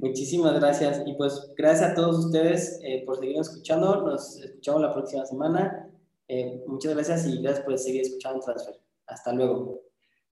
[0.00, 1.02] Muchísimas gracias.
[1.06, 4.02] Y pues gracias a todos ustedes eh, por seguir escuchando.
[4.02, 5.90] Nos escuchamos la próxima semana.
[6.26, 8.80] Eh, muchas gracias y gracias por seguir escuchando Transfer.
[9.06, 9.89] Hasta luego.